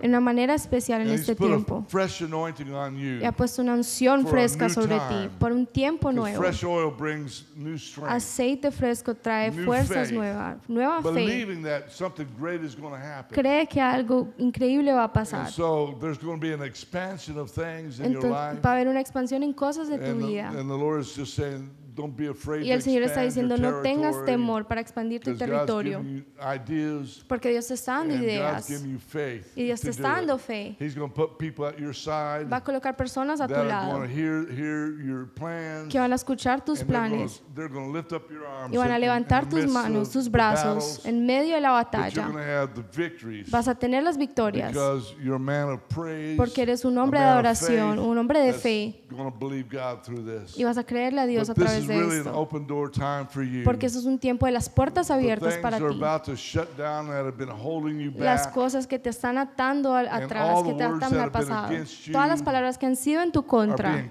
[0.03, 1.84] en una manera especial en este tiempo.
[1.93, 3.18] Fresh anointing on you.
[3.20, 6.38] Y ha puesto una unción fresca sobre ti por un tiempo nuevo.
[6.38, 8.11] fresh oil brings new strength.
[8.11, 10.12] Aceite fresco trae New fuerzas faith.
[10.12, 11.11] nuevas, nueva fe.
[11.12, 13.34] Believing that something great is going to happen.
[13.34, 15.51] Cree que algo increíble va a And pasar.
[15.51, 18.62] so there's going to be an expansion of things in your Entonces life.
[18.62, 20.49] va a haber una expansión en cosas de tu vida.
[20.49, 23.80] and the Lord is just saying, don't be afraid Y el Señor está diciendo, no
[23.82, 26.03] tengas temor para expandir tu territorio,
[27.26, 28.70] porque Dios te está dando ideas
[29.55, 30.76] y Dios te está dando fe.
[30.80, 33.93] He's going to put people at your side Va a colocar personas a tu lado
[33.93, 35.88] going to hear, hear your plans.
[35.90, 38.90] que van a escuchar tus planes They're going to lift up your arms y van
[38.90, 42.26] a levantar tus manos, tus the brazos en medio de la batalla.
[42.26, 45.80] going to have the victories Vas a tener las victorias because you're a man of
[45.88, 49.68] praise, porque eres un hombre de adoración, faith un hombre de fe going to believe
[49.68, 50.57] God through this.
[50.57, 52.39] y vas a creerle a Dios a this través de really an esto.
[52.41, 53.64] open door time for you.
[53.64, 55.85] Porque eso es un tiempo de las puertas abiertas para ti.
[55.85, 58.55] about to shut down that have been holding you Las back.
[58.55, 61.68] cosas que te están atando atrás, all que the te atan al pasado.
[62.11, 64.11] Todas las palabras que han sido en tu contra,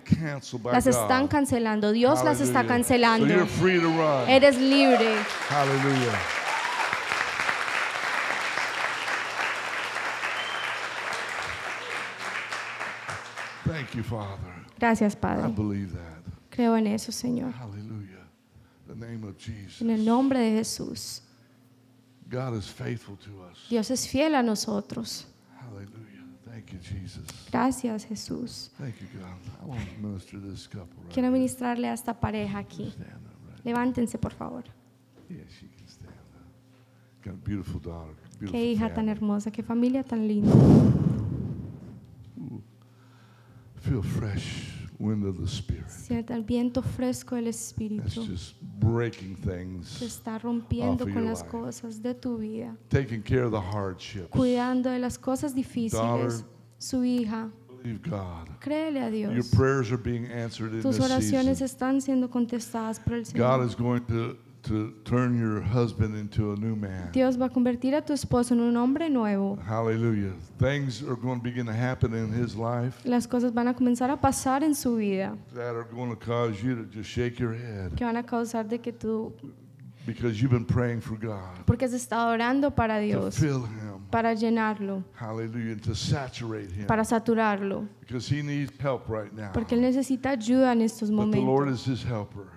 [0.72, 1.92] las están cancelando.
[1.92, 3.28] Dios las está cancelando.
[3.28, 4.30] you're free to run.
[4.30, 5.16] Eres libre.
[5.50, 6.18] Hallelujah.
[13.66, 14.52] Thank you, Father.
[14.80, 15.52] Gracias, I Padre.
[15.52, 16.21] believe that.
[16.52, 17.54] Creo en eso, Señor.
[17.54, 18.28] Hallelujah.
[18.88, 19.82] The name of Jesus.
[19.82, 21.24] En el nombre de Jesús.
[22.30, 23.68] God is faithful to us.
[23.70, 25.28] Dios es fiel a nosotros.
[25.58, 26.26] Hallelujah.
[26.46, 27.24] Thank you, Jesus.
[27.50, 28.72] Gracias, Jesús.
[28.78, 29.38] Thank you, God.
[29.62, 32.92] I want to minister this couple right Quiero ministrarle a esta pareja aquí.
[32.92, 33.66] Stand up, right?
[33.66, 34.66] Levántense, por favor.
[35.30, 37.24] Yeah, she can stand up.
[37.24, 38.16] Got a beautiful daughter.
[38.40, 40.52] Beautiful Qué hija tan hermosa, qué familia tan linda.
[43.82, 45.88] Feel fresh wind of the Spirit.
[45.90, 48.26] Sienta el viento fresco del That's Espíritu.
[48.26, 51.52] just breaking things, está rompiendo con las life.
[51.52, 52.76] cosas de tu vida.
[52.90, 54.30] taking care of the hardships.
[54.30, 55.94] Cuidando de las cosas difíciles.
[55.94, 56.32] Daughter.
[56.78, 57.50] Su hija.
[58.04, 58.48] God.
[58.60, 59.34] Créele a Dios.
[59.34, 61.66] Your prayers are being answered in Tus this oraciones season.
[61.66, 66.56] están siendo contestadas por el God is going to, to turn your husband into a
[66.56, 67.12] new man.
[67.12, 69.58] Dios va a convertir a tu esposo en un hombre nuevo.
[69.68, 70.34] Hallelujah.
[70.60, 74.10] Things are going to begin to happen in his life Las cosas van a comenzar
[74.12, 77.54] a pasar en su vida that are going to cause you to just shake your
[77.54, 79.34] head que van a causar de que tú,
[80.06, 83.36] because you've been praying for God porque has estado orando para Dios.
[83.36, 84.06] to fill him.
[84.12, 85.76] para llenarlo, Hallelujah.
[85.78, 89.52] To saturate him para saturarlo, because he needs help right now.
[89.54, 91.88] porque Él necesita ayuda en estos momentos.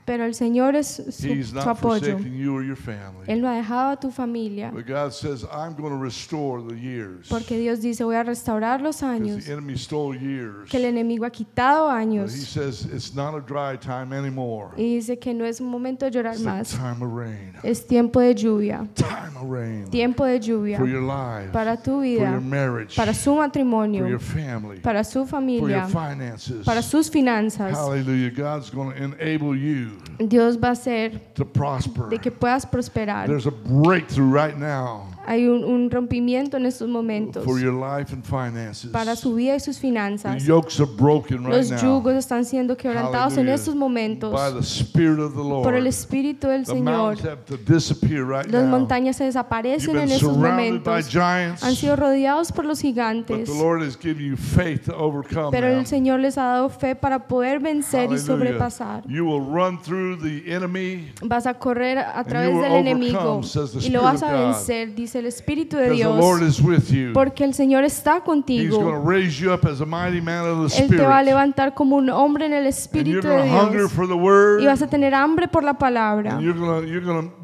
[0.05, 1.77] Pero el Señor es su, su apoyo.
[1.77, 3.25] forsaking you or your family.
[3.27, 6.75] Él no ha dejado a tu familia, But God says, I'm going to restore the
[6.79, 7.29] years.
[7.29, 10.69] porque Dios dice, voy a restaurar los años the enemy stole years.
[10.71, 12.33] que el enemigo ha quitado años.
[12.33, 14.71] says it's not a dry time anymore.
[14.77, 17.55] Y dice que no es un momento de llorar más, time of rain.
[17.63, 19.89] es tiempo de lluvia, Time of rain.
[19.91, 21.53] tiempo de lluvia For your life.
[21.53, 22.97] para tu For your vida, marriage.
[22.97, 24.81] para su For matrimonio, your family.
[24.81, 26.65] para su your familia, finances.
[26.65, 27.77] para sus finanzas.
[27.77, 28.31] Hallelujah.
[28.31, 32.09] God's going to enable you Dios va a hacer to prosper.
[32.09, 33.27] de que puedas prosperar.
[33.27, 38.13] There's a breakthrough right now Hay un, un rompimiento en estos momentos for your life
[38.13, 38.91] and finances.
[38.91, 40.45] para su vida y sus The finanzas.
[40.45, 41.79] yokes are broken right Los now.
[41.81, 43.55] yugos están siendo quebrantados en Hallelujah.
[43.55, 45.63] estos momentos By the Spirit of the Lord.
[45.63, 47.17] por el Espíritu del the Señor.
[47.25, 48.71] have to disappear right Las now.
[48.71, 51.09] montañas se desaparecen en estos momentos.
[51.09, 55.51] giants, Han sido rodeados por los gigantes, the Lord has given you faith to overcome
[55.51, 58.27] pero el Señor les ha dado fe para poder vencer y Hallelujah.
[58.27, 59.03] sobrepasar.
[59.09, 61.13] You will run through the enemy.
[61.23, 65.27] Vas a correr a través del enemigo the y lo vas a vencer, dice el
[65.27, 67.13] Espíritu de Because the Lord Dios, is with you.
[67.13, 69.03] porque el Señor está He's going to contigo.
[69.05, 71.27] raise you up as a mighty man of the Él te va a Spirit.
[71.27, 74.61] levantar como un hombre en el Espíritu de Dios for the word.
[74.63, 76.39] y vas a tener hambre por la palabra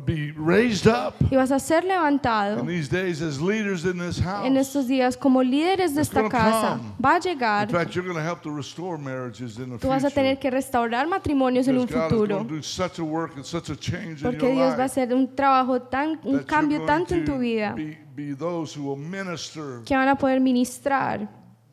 [0.07, 4.19] Be raised up y vas a ser levantado in these days as leaders in this
[4.19, 4.47] house.
[4.47, 6.69] en estos días como líderes de It's esta gonna casa.
[6.79, 6.93] come.
[7.05, 7.69] Va a In llegar.
[7.71, 10.41] fact, you're going to help to restore marriages in the Tú vas a tener future.
[10.41, 12.37] que restaurar matrimonios en un Because God is futuro.
[12.37, 14.75] going to do such a work and such a change in Porque your Dios va
[14.75, 18.35] a life hacer un trabajo tan, un cambio tanto en tu to vida Be, be
[18.35, 21.29] those who will minister que van a poder ministrar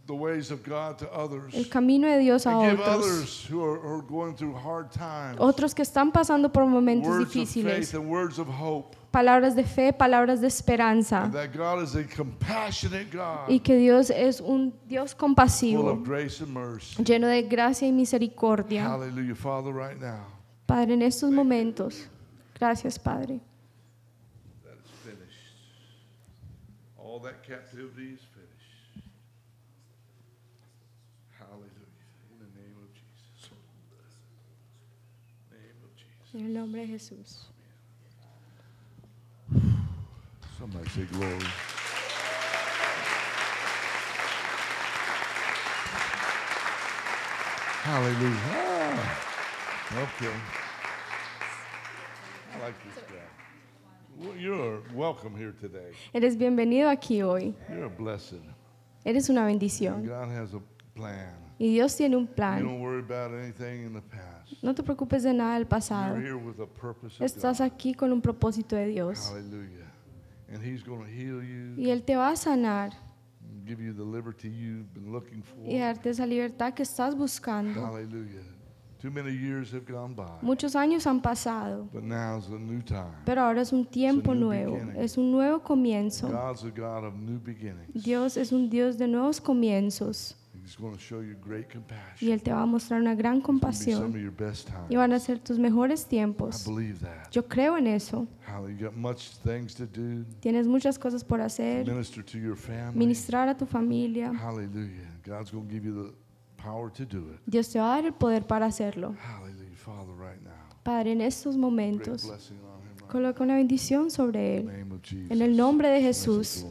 [0.08, 1.54] the ways of God to others.
[1.54, 2.96] el camino de Dios a and give otros.
[3.06, 7.08] others who are, who are going through hard times Otros que están pasando por momentos
[7.08, 7.76] words of difíciles.
[7.92, 8.96] faith and words of hope.
[9.12, 11.24] Palabras de fe, palabras de esperanza.
[11.24, 15.90] And that God is a compassionate God, Y que Dios es un Dios full compasivo,
[15.92, 17.04] of grace and mercy.
[17.04, 18.84] lleno de gracia y misericordia.
[18.88, 20.26] Hallelujah, Father, right now.
[20.68, 22.06] Padre, en estos momentos,
[22.60, 23.40] gracias Padre.
[24.66, 25.56] That is finished.
[26.98, 28.20] All that captivity is
[36.38, 37.48] En el nombre de Jesús.
[40.60, 41.40] Somebody say glory.
[47.82, 48.38] Hallelujah.
[48.52, 49.18] Ah,
[50.04, 50.34] okay.
[52.54, 53.16] I like this guy.
[54.20, 55.92] Well, you're welcome here today.
[56.14, 57.56] Eres bienvenido aquí hoy.
[57.68, 58.44] You're a blessing.
[59.04, 60.06] Eres una bendición.
[60.06, 60.62] God has a
[60.94, 61.34] plan.
[61.60, 62.64] Y Dios tiene un plan.
[64.62, 66.18] No te preocupes de nada del pasado.
[67.20, 69.32] Estás aquí con un propósito de Dios.
[69.32, 69.86] Hallelujah.
[70.54, 72.92] And He's going to heal you, Y Él te va a sanar
[73.44, 75.58] and give you the liberty you've been looking for.
[75.66, 77.86] y darte esa libertad que estás buscando.
[77.86, 78.44] Hallelujah.
[79.02, 83.12] Too many years have gone by, Muchos años han pasado, but now's a new time.
[83.26, 84.78] pero ahora es un tiempo nuevo.
[84.96, 86.30] Es un nuevo comienzo.
[86.30, 87.92] God's a God of new beginnings.
[87.94, 90.36] Dios es un Dios de nuevos comienzos.
[90.68, 92.30] He's going to show you great Y compassion.
[92.30, 94.14] Él te va a mostrar una gran compasión.
[94.90, 96.66] Y van a ser tus mejores I tiempos.
[96.68, 97.32] believe that.
[97.32, 98.28] Yo creo en eso.
[100.42, 101.88] Tienes muchas cosas por hacer.
[102.94, 104.34] Ministrar a tu familia.
[107.46, 109.16] Dios te va a dar el poder para hacerlo.
[110.84, 112.30] Padre, en estos momentos,
[113.08, 114.70] coloca una bendición sobre Él.
[115.30, 116.66] En el nombre de Jesús.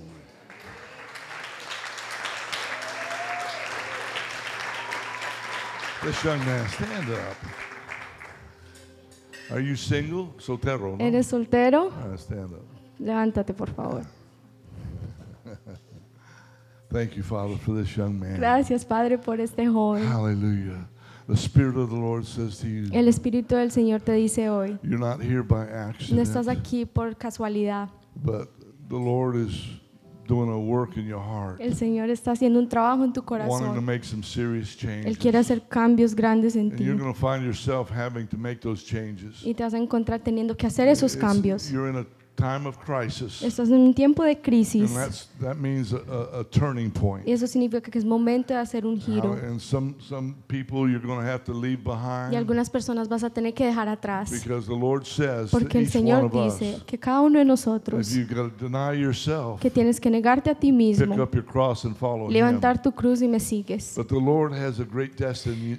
[6.07, 7.37] This young man, stand up.
[9.51, 10.33] Are you single?
[10.39, 11.05] Soltero, no?
[11.05, 11.91] ¿Eres soltero?
[12.17, 12.65] Stand up.
[13.01, 14.05] Levántate, por favor.
[16.93, 18.37] Thank you, Father, for this young man.
[18.39, 20.07] Gracias, Padre, por este joven.
[20.07, 20.87] Hallelujah.
[21.27, 24.79] The Spirit of the Lord says to you, El Espíritu del Señor te dice hoy,
[24.85, 27.89] you're not here by accident, no estás aquí por casualidad.
[28.15, 28.49] but
[28.89, 29.61] the Lord is
[30.27, 33.47] doing a work in your heart, El Señor está haciendo un trabajo en tu wanting
[33.49, 33.85] to corazón.
[33.85, 35.35] make some serious Él quiere changes.
[35.37, 36.85] hacer cambios grandes en And ti.
[36.85, 39.43] you're going to find yourself having to make those changes.
[39.45, 41.71] Y te vas a encontrar teniendo que hacer esos It's- cambios.
[41.71, 42.07] You're in a
[42.37, 44.91] time of crisis, Estás en un tiempo de crisis.
[44.91, 47.27] and that's, that means a, turning point.
[47.27, 49.33] Y eso significa que es momento de hacer un giro.
[49.33, 53.25] And some, some people you're going to have to leave Y behind algunas personas vas
[53.25, 54.31] a tener que dejar atrás.
[54.31, 58.33] because the Lord says Porque el Señor us, dice que cada uno de nosotros, you've
[58.33, 61.85] got to deny yourself, que tienes que negarte a ti pick mismo, up your cross
[61.85, 62.33] and follow Him.
[62.35, 63.95] levantar tu cruz y me sigues.
[63.97, 65.79] But the Lord has a great destiny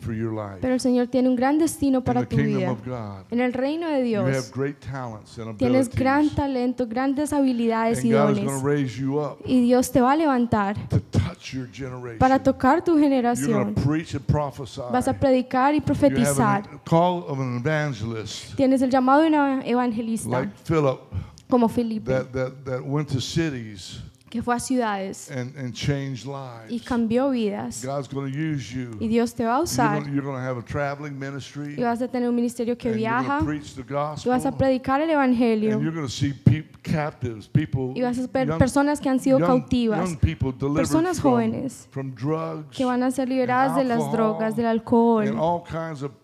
[0.00, 0.58] for your life.
[0.60, 2.70] Pero el Señor tiene un gran destino In para the tu kingdom vida.
[2.70, 5.98] of God, En el reino de you have Dios great talents and tienes abilities.
[5.98, 8.62] gran talento, grandes habilidades y And God is going dones.
[8.62, 12.18] to raise you up Y Dios te va a levantar to touch your generation.
[12.18, 13.74] para tocar tu generación.
[13.74, 14.82] to preach and prophesy.
[14.92, 16.68] Vas a predicar y You have profetizar.
[16.88, 21.00] call of an evangelist Tienes el llamado de una evangelista, like Philip
[21.48, 24.00] como Felipe, that, that, that went to cities
[24.34, 26.82] que fue a ciudades and, and changed y lives.
[26.84, 27.84] cambió vidas.
[27.84, 28.90] God's going to use you.
[28.98, 31.76] Y Dios te va a usar you're going to have a traveling ministry.
[31.78, 34.54] y vas a tener un ministerio que and viaja preach the y vas a gospel.
[34.54, 38.48] predicar el And evangelio you're going to see peop captives, people, y vas a ver
[38.48, 42.84] young, personas que han sido young- cautivas, young people delivered personas jóvenes from drugs que
[42.84, 46.23] van a ser liberadas de las drogas, del and alcohol all kinds of, of problems.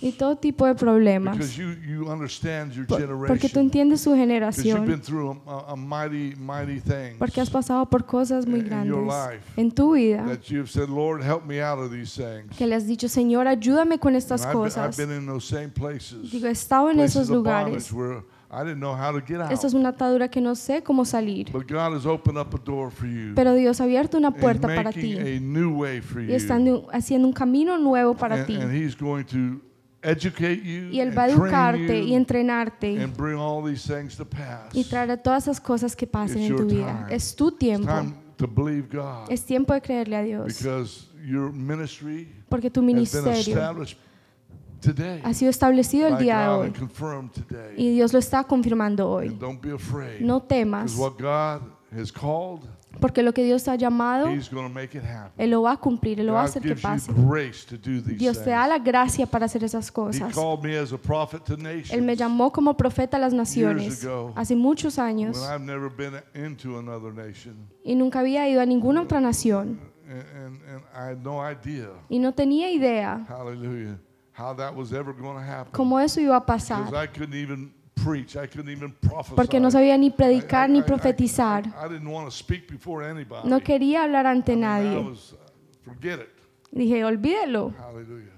[0.00, 1.36] Y todo tipo de problemas.
[2.86, 2.98] Por-
[3.28, 7.18] Porque tú entiendes su generación, through a, a mighty, mighty thing.
[7.18, 8.92] porque has pasado por cosas muy grandes
[9.32, 10.24] life en tu vida,
[12.56, 14.96] que le has dicho, Señor, ayúdame con estas cosas.
[16.30, 17.90] Digo, he estado en esos lugares.
[18.52, 19.50] I didn't know how to get out.
[19.50, 22.58] Esto es una atadura que no sé cómo salir, But God has opened up a
[22.62, 23.32] door for you.
[23.34, 26.34] pero Dios ha abierto una and puerta para ti a new way for y you.
[26.34, 26.58] está
[26.92, 28.56] haciendo un camino nuevo para and, ti.
[28.56, 29.60] and He's going to
[30.02, 34.24] educate you Y Él va a educarte y entrenarte and bring all these things to
[34.26, 34.74] pass.
[34.74, 37.04] y traer todas esas cosas que pasen It's en tu vida.
[37.06, 37.14] time.
[37.16, 37.86] Es tu It's tiempo.
[37.86, 40.46] time to believe God Es tiempo de creerle a Dios.
[40.58, 43.32] because your ministry Porque tu has been ministerio
[45.24, 46.72] ha sido establecido el día de hoy
[47.76, 49.28] y Dios lo está confirmando hoy.
[49.28, 50.20] And don't be afraid.
[50.20, 50.96] No temas,
[53.00, 55.32] porque lo que Dios ha llamado, He's going to make it happen.
[55.36, 57.12] Él lo va a cumplir, Él lo va a hacer que pase.
[58.16, 60.34] Dios te da la gracia para hacer esas cosas.
[61.90, 66.14] Él me llamó como profeta a las naciones hace muchos años when I've never been
[66.34, 67.56] into another nation.
[67.84, 69.80] y nunca había ido a ninguna otra nación
[72.08, 73.98] y no tenía idea hallelujah,
[74.42, 75.72] how that was ever going to happen.
[75.72, 79.36] cómo eso iba a Because pasar, I couldn't even preach, I couldn't even prophesy.
[79.36, 81.66] porque no sabía ni I- predicar I- ni I- profetizar.
[81.66, 83.48] I, didn't want to speak before anybody.
[83.48, 85.08] No quería hablar ante I mean, I nadie.
[85.10, 85.36] was, uh,
[85.84, 86.28] forget it.
[86.72, 87.72] Dije, olvídelo.
[87.78, 88.30] Hallelujah.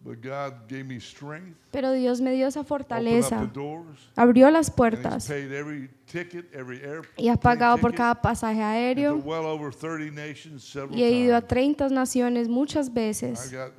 [0.00, 3.98] But God gave me strength, Pero Dios me dio esa opened up fortaleza, the doors,
[4.16, 7.98] abrió las and He's puertas paid every ticket, every airplane y ha pagado por ticket,
[7.98, 11.48] cada pasaje aéreo well over 30 nations several y he ido a times.
[11.48, 13.50] 30 naciones muchas veces.
[13.50, 13.72] got, I got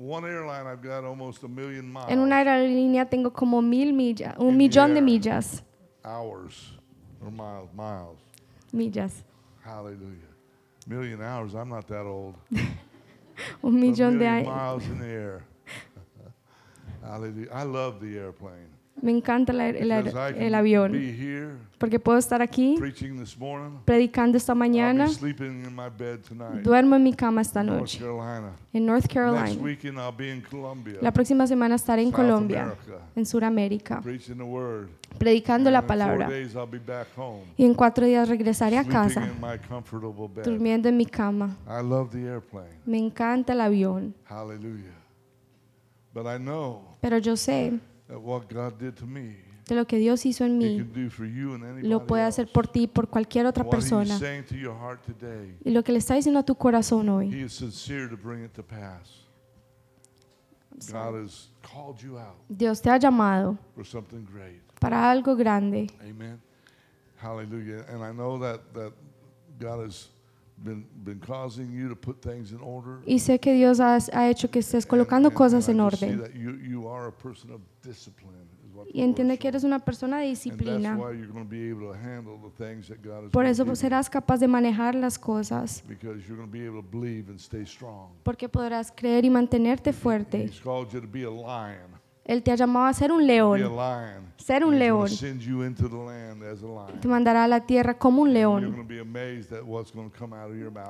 [0.00, 0.66] one airline.
[0.66, 2.10] I've got almost a million miles.
[2.10, 5.62] En una aerolínea tengo como mil millas, un millón de millas,
[6.04, 6.72] hours
[7.22, 8.18] or miles, miles.
[8.72, 9.24] millas,
[9.62, 10.30] Hallelujah.
[10.86, 11.54] Million hours.
[11.54, 12.34] I'm not that old.
[13.62, 15.44] un millón de miles in the air.
[17.02, 17.48] Hallelujah.
[17.52, 18.79] I love the airplane.
[19.02, 20.92] Me encanta el, el can avión
[21.80, 22.78] porque puedo estar aquí
[23.86, 25.08] predicando esta mañana.
[26.62, 28.04] Duermo en mi cama esta noche
[28.74, 29.48] en North Carolina.
[31.00, 32.74] La próxima semana estaré en Colombia,
[33.16, 34.02] en Sudamérica,
[35.16, 36.28] predicando And la palabra.
[37.56, 39.26] Y en cuatro días regresaré a casa,
[40.44, 41.56] durmiendo en mi cama.
[42.84, 44.14] Me encanta el avión,
[47.00, 47.80] pero yo sé
[48.10, 49.36] that what God did to me,
[49.66, 50.84] de lo que Dios hizo en mí,
[51.82, 54.18] lo puede hacer por ti y por cualquier otra persona.
[54.18, 57.32] saying to your heart today, Y lo que le está diciendo a tu corazón hoy,
[57.32, 59.26] He is sincere to bring it to pass.
[60.90, 64.60] God has called you out Dios te ha llamado for something great.
[64.80, 65.88] para algo grande.
[66.00, 66.40] Amen.
[67.16, 67.84] Hallelujah.
[67.88, 68.60] And I know that
[70.64, 73.00] that God has been been causing you to put things in order.
[73.06, 76.18] Y sé que Dios ha, ha hecho que estés colocando And- and- cosas en orden.
[76.20, 78.48] that you you are a person of discipline.
[78.72, 80.96] what the y entiende que eres una persona de disciplina.
[83.32, 86.88] Por eso serás capaz de manejar las cosas, because you're going to be able to
[86.88, 88.10] believe and stay strong.
[88.22, 90.48] porque podrás creer y mantenerte fuerte.
[92.24, 93.60] Él te ha llamado a ser un león,
[94.36, 95.08] ser un león.
[97.00, 98.86] Te mandará a la tierra como un león.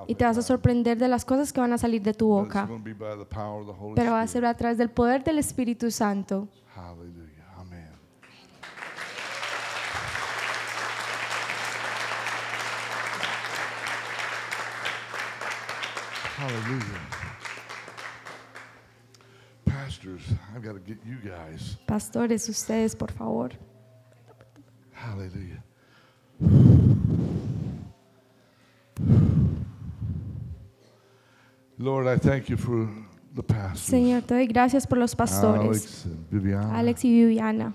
[0.06, 2.68] y te vas a sorprender de las cosas que van a salir de tu boca,
[3.94, 6.48] pero va a ser a través del poder del Espíritu Santo.
[16.40, 17.19] Hallelujah.
[20.00, 21.76] Pastors, I've got to get you guys.
[21.86, 23.50] Pastores, ustedes, por favor.
[24.92, 25.62] Hallelujah.
[31.78, 32.88] Lord, I thank you for
[33.34, 33.90] the pastors.
[33.90, 36.78] Señor, te doy gracias por los pastores, Alex and Viviana.
[36.78, 37.74] Alex y Viviana.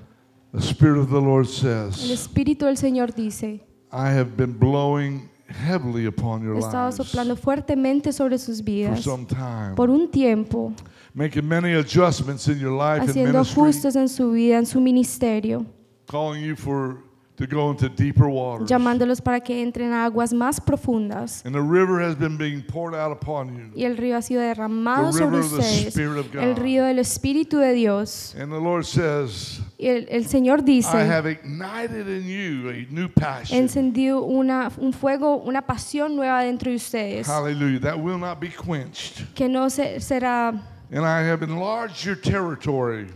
[0.52, 3.62] The Spirit of the Lord says, El Espíritu del Señor dice,
[3.92, 9.26] I have been blowing heavily upon your lives soplando fuertemente sobre sus for vidas some
[9.26, 10.74] time, por un tiempo,
[11.14, 14.82] making many adjustments in your life and haciendo ministry, ajustes en su vida, en su
[14.82, 15.66] ministerio,
[16.08, 16.98] calling you for
[17.38, 18.70] to go into deeper waters.
[18.70, 21.44] llamándolos para que entren a aguas más profundas.
[21.46, 23.72] And the river has been being poured out upon you.
[23.76, 26.56] Y el río ha sido derramado The sobre river of the ustedes, Spirit of el
[26.56, 28.34] río del Espíritu de Dios.
[28.40, 32.86] And the Lord says, Y el, el Señor I dice, have ignited in you a
[32.90, 33.58] new passion.
[33.60, 37.80] encendido una, un fuego, una pasión nueva dentro de ustedes, Hallelujah.
[37.82, 39.34] That will not be quenched.
[39.36, 40.54] que no se- será,
[40.92, 43.08] And I have enlarged your territory.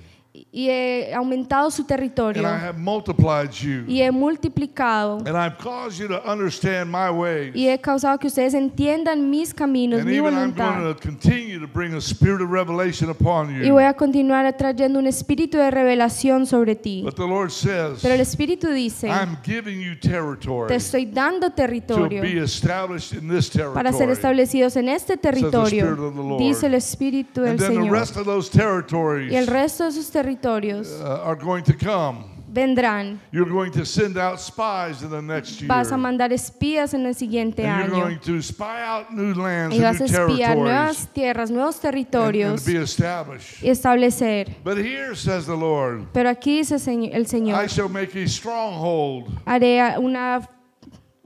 [0.51, 3.83] Y he aumentado su And territorio, I have multiplied you.
[3.87, 7.51] y he multiplicado, And I've caused you to understand my ways.
[7.55, 10.79] y he causado que ustedes entiendan mis caminos, And mi even I'm voluntad.
[10.81, 14.99] going to continue to bring a spirit of revelation upon Y voy a continuar trayendo
[14.99, 17.01] un espíritu de revelación sobre ti.
[17.03, 21.49] But the Lord says, Pero el Espíritu dice, I'm giving you te territory estoy dando
[21.49, 24.11] to territorio be established in this para ser territory.
[24.13, 27.91] establecidos en este territorio, dice el Espíritu del And then the Señor.
[27.91, 30.28] rest of those territories Y el resto de sus territorios
[31.01, 32.25] uh, are going to come.
[32.51, 33.19] vendrán.
[33.32, 35.67] You're going to send out spies in the next year.
[35.67, 38.03] Vas a mandar espías en el siguiente and you're año.
[38.05, 41.80] going to spy out new lands Y vas a new espiar territories nuevas tierras, nuevos
[41.80, 43.61] territorios and be established.
[43.61, 44.55] y establecer.
[44.63, 49.30] But here says the Lord, Pero aquí dice el I Señor, shall make a stronghold,
[49.45, 50.41] haré una,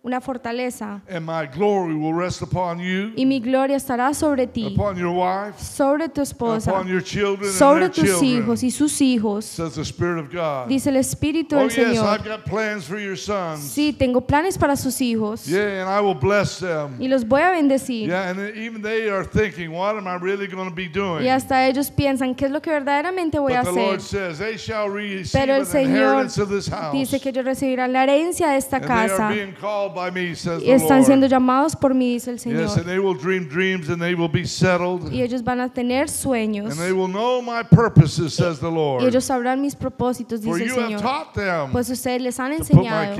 [0.05, 4.73] una fortaleza and my glory will rest upon you, y mi gloria estará sobre ti,
[4.75, 8.63] upon your wife, sobre tu esposa, upon your children, sobre and their tus children, hijos
[8.63, 10.67] y sus hijos, says the Spirit of God.
[10.67, 12.05] dice el Espíritu Oh del yes, Señor.
[12.05, 13.61] I've got plans for your sons.
[13.61, 16.97] Sí, tengo planes para sus hijos Yeah, and I will bless them.
[16.99, 18.09] y los voy a bendecir.
[18.09, 21.23] Yeah, and even they are thinking, what am I really going to be doing?
[21.23, 23.87] Y hasta ellos piensan, ¿qué es lo que verdaderamente voy a the hacer?
[23.87, 26.91] Lord says, they shall receive Pero el Señor inheritance of this house.
[26.91, 30.11] dice que ellos recibirán la herencia de esta and they are casa being called by
[30.11, 31.05] me, says y the están Lord.
[31.05, 32.85] siendo llamados por mí, dice el Yes, and Señor.
[32.85, 35.11] they will dream dreams and they will be settled.
[35.11, 38.73] Y ellos van a tener sueños And they will know my purposes, says the y
[38.73, 39.03] Lord.
[39.03, 41.01] ellos sabrán mis propósitos, dice el you have Señor.
[41.01, 43.13] taught them Pues ustedes les han enseñado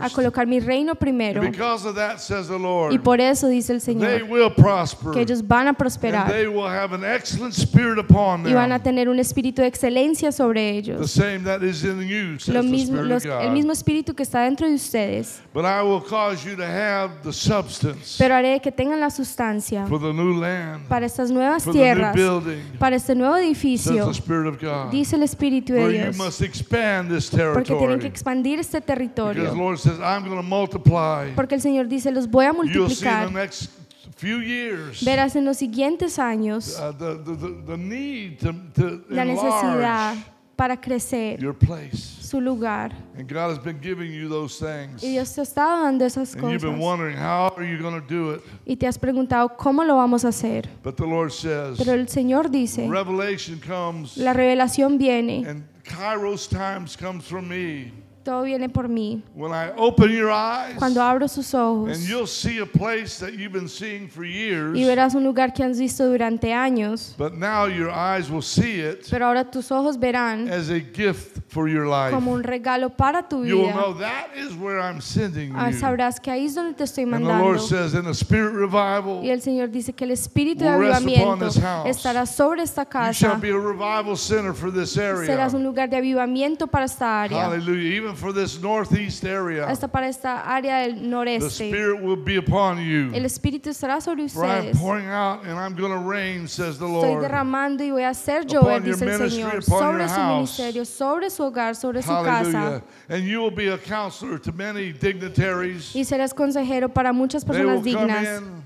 [0.00, 2.58] a colocar mi reino primero And because of that, says the
[2.92, 5.12] y por eso dice el they Señor will prosper.
[5.12, 8.78] que ellos van a prosperar they will have an excellent spirit upon y van a
[8.78, 8.82] them.
[8.94, 11.10] tener un espíritu de excelencia sobre The ellos.
[11.10, 14.42] same that is in you, says Lo the mismo, los- el mismo espíritu que está
[14.44, 18.70] dentro de ustedes, But I will cause you to have the substance pero haré que
[18.72, 22.62] tengan la sustancia for the new land, para estas nuevas for the new tierras, building,
[22.78, 24.90] para este nuevo says edificio, the Spirit of God.
[24.90, 26.16] dice el Espíritu For de you Dios.
[26.16, 28.08] must expand this Porque tienen que territory.
[28.08, 29.54] expandir este Because the territorio.
[29.54, 31.32] Lord says, I'm going to multiply.
[31.34, 33.26] Porque el Señor dice, los voy a You'll see in multiplicar.
[33.28, 33.70] the next
[34.16, 39.02] few years Verás en los siguientes años uh, the, the, the, the need to, to
[39.08, 40.14] la necesidad
[40.62, 42.20] para crecer your place.
[42.20, 42.92] su lugar.
[43.18, 45.02] And God has been giving you those things.
[45.02, 46.80] Y Dios te estado dando esas And you've been cosas.
[46.80, 48.42] wondering, how are you going to do it?
[48.64, 50.68] Y te has preguntado, ¿cómo lo vamos a hacer?
[50.84, 56.48] But the Lord says, Pero el Señor dice, revelation comes, la revelación viene, and Kairos
[56.48, 57.92] times comes from me.
[58.22, 59.22] Todo viene por mí.
[59.34, 63.32] When I open your eyes, Cuando abro sus ojos and you'll see a place that
[63.34, 67.34] you've been seeing for years, y verás un lugar que has visto durante años, but
[67.34, 71.68] now your eyes will see it pero ahora tus ojos verán as a gift for
[71.68, 72.12] your life.
[72.14, 73.74] como un regalo para tu You will vida.
[73.74, 75.76] know that is where I'm sending Ah, you.
[75.78, 77.44] Sabrás que ahí es donde te estoy And the mandando.
[77.44, 81.48] Lord says, in the spirit revival, Y el Señor dice que el espíritu de avivamiento
[81.86, 83.38] estará sobre esta you shall casa.
[83.40, 85.26] be a revival center for this area.
[85.26, 87.44] Serás un lugar de avivamiento para esta área.
[87.46, 88.11] Hallelujah.
[88.12, 91.50] Even for this northeast area, hasta para esta área del the noreste.
[91.68, 93.10] Spirit will be upon you.
[93.14, 94.78] El Espíritu estará sobre For I am ustedes.
[94.80, 97.22] pouring out and I'm going to rain, says the Estoy Lord.
[97.22, 100.08] derramando y voy a hacer Upon llover, your dice el ministry, Señor, upon sobre your
[100.08, 100.58] su house.
[100.58, 102.52] ministerio, sobre su hogar, sobre su Hallelujah.
[102.52, 102.82] casa.
[103.08, 105.94] And you will be a counselor to many dignitaries.
[105.94, 108.38] Y serás consejero para muchas They will personas come dignas.
[108.42, 108.61] in,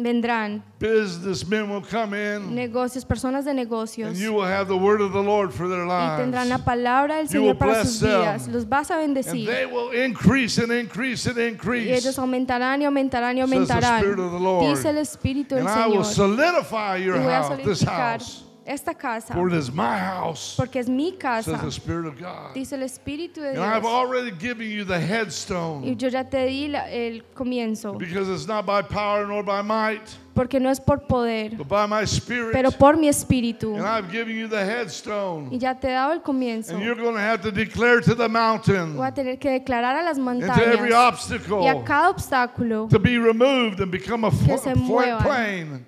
[0.00, 4.10] Vendrán businessmen will come in, negocios, personas de negocios.
[4.10, 6.64] and you will have the word of the Lord for their Y tendrán la lives.
[6.64, 8.20] palabra del You will Señor para bless sus them.
[8.20, 8.46] vidas.
[8.48, 9.46] Los vas a And bendecir.
[9.46, 11.90] they will increase and increase and Y increase.
[11.98, 13.98] ellos aumentarán y aumentarán y aumentarán.
[13.98, 14.70] Spirit of the Lord.
[14.70, 16.36] Dice el Espíritu del And I will Señor.
[16.36, 19.32] solidify your Y voy a house, this solidificar house, esta casa.
[19.32, 21.58] for it is my house, Porque es mi says casa.
[21.62, 22.52] the Spirit of God.
[22.54, 23.92] Dice el Espíritu de And I've Dios.
[23.92, 27.98] already given you the Y headstone, yo ya te di la- el comienzo.
[27.98, 30.02] because it's not by power nor by might,
[30.34, 32.52] Porque no es por poder, but by my Spirit.
[32.52, 33.74] pero por mi espíritu.
[33.76, 35.48] And I've given you the headstone.
[35.50, 36.74] Y ya te he dado el comienzo.
[36.74, 39.96] And you're going to have to declare to the mountain Voy a tener que declarar
[39.98, 43.90] a las and to every montañas obstacle y a cada obstáculo to be removed and
[43.90, 45.22] become a fl- se flat muevan.
[45.22, 45.86] plain.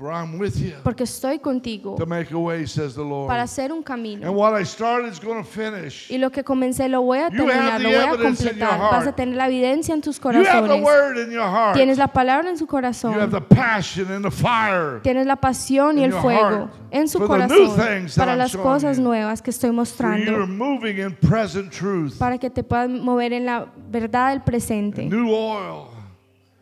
[0.00, 3.28] For I'm with you porque estoy contigo to make a way, says the Lord.
[3.28, 4.32] para hacer un And camino.
[4.32, 6.10] what I started is going to finish.
[6.10, 8.78] Y lo que comencé lo voy a You have terminar, the lo voy a completar.
[8.80, 10.82] Vas a tener la evidencia en tus You have the corazones.
[10.84, 11.76] word in your heart.
[11.76, 13.30] Tienes la palabra en su You have corazón.
[13.30, 15.00] the passion and the fire.
[15.02, 17.76] Tienes la pasión y in el your fuego heart en su for the new corazón
[17.86, 19.02] things that para I'm las showing cosas you.
[19.04, 22.16] nuevas que estoy mostrando, moving in present truth.
[22.18, 25.04] para que te puedas mover en la verdad del presente.
[25.04, 25.89] New oil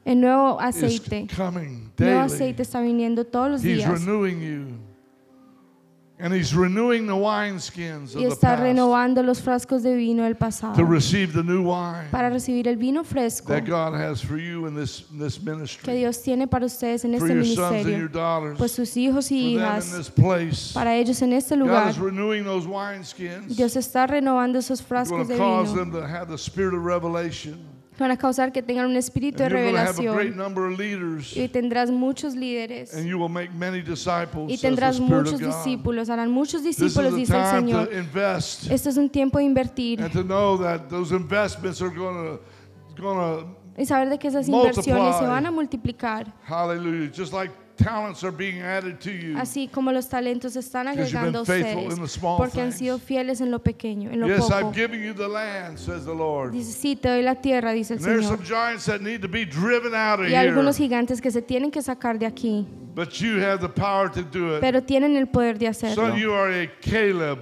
[0.08, 1.26] El nuevo aceite.
[1.36, 4.78] coming Nuevo aceite está viniendo todos los He's días renewing you.
[6.18, 10.24] And he's renewing the wineskins y of the está past renovando los frascos de vino
[10.24, 14.20] del pasado to receive the new wine para recibir el vino fresco that God has
[14.20, 15.94] for you in this, in this que ministry.
[15.98, 18.08] Dios tiene para ustedes en este ministerio,
[18.56, 20.10] pues sus hijos y hijas,
[20.72, 21.90] para ellos en este God lugar.
[21.90, 23.54] is renewing those wineskins.
[23.54, 25.64] Dios está renovando esos frascos de vino.
[25.74, 27.67] them to have the spirit of revelation.
[27.98, 30.16] Van a causar que tengan un espíritu de revelación
[31.34, 32.94] y tendrás muchos líderes
[34.48, 37.90] y tendrás muchos discípulos, harán muchos discípulos, dice el Señor.
[38.70, 40.00] Este es un tiempo de invertir
[43.76, 47.10] y saber de que esas inversiones se van a multiplicar, Hallelujah.
[47.78, 49.36] Talents are being added to you.
[49.38, 52.72] así como los talentos están agregando a been faithful ustedes, in the small porque han
[52.72, 54.54] sido fieles en lo pequeño, en lo Yes, poco.
[54.54, 56.52] I've given you the land, says the Lord.
[56.52, 58.24] Dice, sí, te doy la tierra, dice el Señor.
[58.24, 60.88] some giants that need to be driven out of Y algunos here.
[60.88, 64.56] gigantes que se tienen que sacar de aquí, But you have the power to do
[64.56, 64.60] it.
[64.60, 66.08] pero tienen el poder de hacerlo.
[66.08, 67.38] Son, you are a Caleb,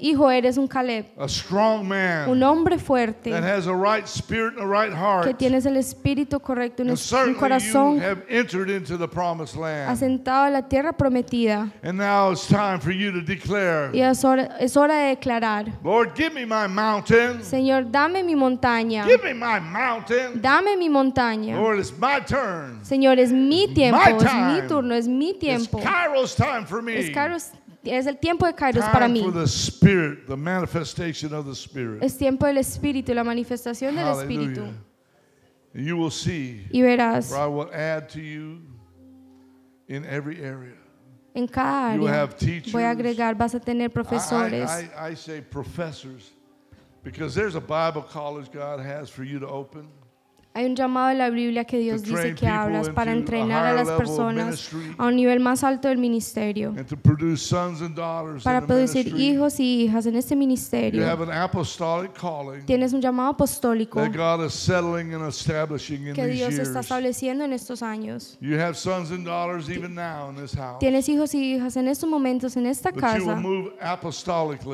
[0.00, 4.54] Hijo, eres un Caleb, a strong un man hombre fuerte, that has a right spirit
[4.54, 5.38] and a right que heart.
[5.38, 9.56] tienes el espíritu correcto, un, And un certainly you corazón have entered into the promised
[9.56, 9.88] land.
[9.90, 11.72] asentado en la tierra prometida.
[11.84, 15.72] And now it's time for you to declare, Y es hora, es hora de declarar,
[15.84, 17.40] Lord, give me my mountain.
[17.42, 20.40] Señor, dame mi montaña, Give me my mountain.
[20.42, 21.54] dame mi montaña.
[21.56, 22.80] Lord, it's my turn.
[22.82, 24.22] Señor, es mi tiempo, My es
[24.62, 25.78] mi turno, es mi It's tiempo.
[25.78, 26.96] Kairos time for me.
[26.98, 27.52] Es, Kairos-
[27.84, 29.22] es el tiempo de Kairos para mí.
[29.22, 32.02] for the Spirit, the manifestation of the Spirit.
[32.02, 34.62] Es tiempo del Espíritu, la manifestación del Espíritu.
[35.74, 38.60] And you will see, Y verás for I will add to you
[39.88, 40.74] in every area.
[41.34, 42.20] en cada You will área.
[42.20, 42.72] have teachers.
[42.72, 44.68] Voy a agregar, vas a tener profesores.
[44.68, 46.30] I, I, I say professors
[47.02, 49.88] because there's a Bible college God has for you to open.
[50.54, 53.88] Hay un llamado de la Biblia que Dios dice que hablas para entrenar a las
[53.90, 56.74] personas a un nivel más alto del ministerio,
[58.44, 61.04] para producir hijos y hijas en este ministerio.
[62.66, 67.44] Tienes un llamado apostólico that God is settling and establishing in que Dios está estableciendo
[67.44, 68.36] en estos años.
[68.40, 70.78] You have sons and daughters even now in this house.
[70.80, 73.40] Tienes hijos y hijas en estos momentos, en esta casa,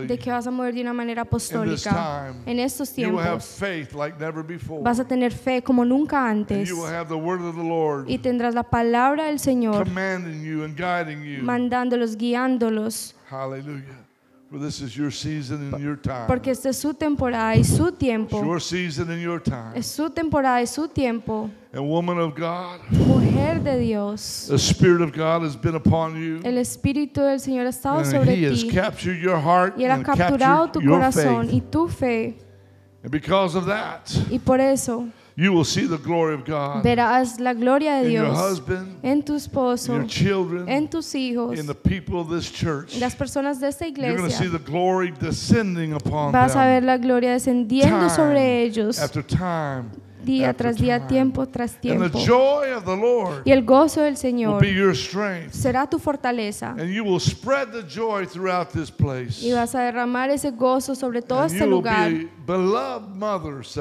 [0.06, 2.34] de que vas a mover de una manera apostólica.
[2.46, 4.82] En estos tiempos faith like never before.
[4.82, 7.62] vas a tener fe como nunca and antes you will have the word of the
[7.62, 11.42] Lord y tendrás la palabra del Señor commanding you and guiding you.
[11.42, 14.06] mandándolos, guiándolos, Hallelujah.
[14.50, 16.26] For this is your season and your time.
[16.26, 18.42] porque esta es su temporada y su tiempo.
[18.42, 19.72] your season and your time.
[19.76, 21.50] Es su temporada y su tiempo.
[21.74, 26.40] And woman of God, Mujer de Dios, the Spirit of God has been upon you.
[26.44, 29.90] el Espíritu del Señor ha estado sobre He has ti captured your heart y Él
[29.90, 32.38] ha and capturado tu corazón y tu fe.
[33.02, 35.08] And because of that, Y por eso
[35.40, 38.98] you will see the glory of God verás la gloria de in your Dios husband,
[39.04, 42.98] en tu esposo, your children, en tus hijos, in the people of this church.
[42.98, 44.58] las personas de esta You're going to see iglesia.
[44.58, 49.90] the glory descending upon Vas a ver la gloria descendiendo Time sobre ellos after time
[50.28, 52.18] día tras día, tiempo tras And the tiempo.
[52.20, 55.52] joy of the Lord Y el gozo del Señor be your strength.
[55.54, 56.70] será tu fortaleza.
[56.78, 59.42] And you will spread the joy throughout this place.
[59.42, 62.10] Y vas a derramar ese gozo sobre todo este lugar.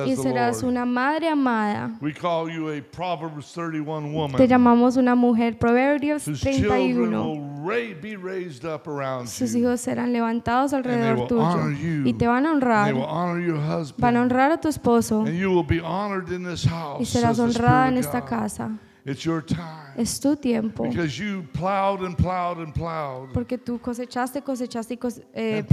[0.05, 1.91] Y serás una madre amada.
[2.01, 5.57] We call you a Proverbs 31 woman Te llamamos una mujer.
[5.57, 7.31] Proverbios whose children 31.
[7.31, 12.05] will ra- be raised up around Sus hijos serán levantados alrededor tuyo.
[12.05, 12.93] Y te van a honrar.
[13.97, 15.25] Van a honrar a tu esposo.
[17.01, 18.77] Y serás honrada en esta casa.
[19.05, 19.93] It's your time.
[19.95, 20.84] Es tu tiempo.
[20.84, 25.64] Because you plowed and plowed and plowed Porque tú cosechaste, cosechaste y cose- eh,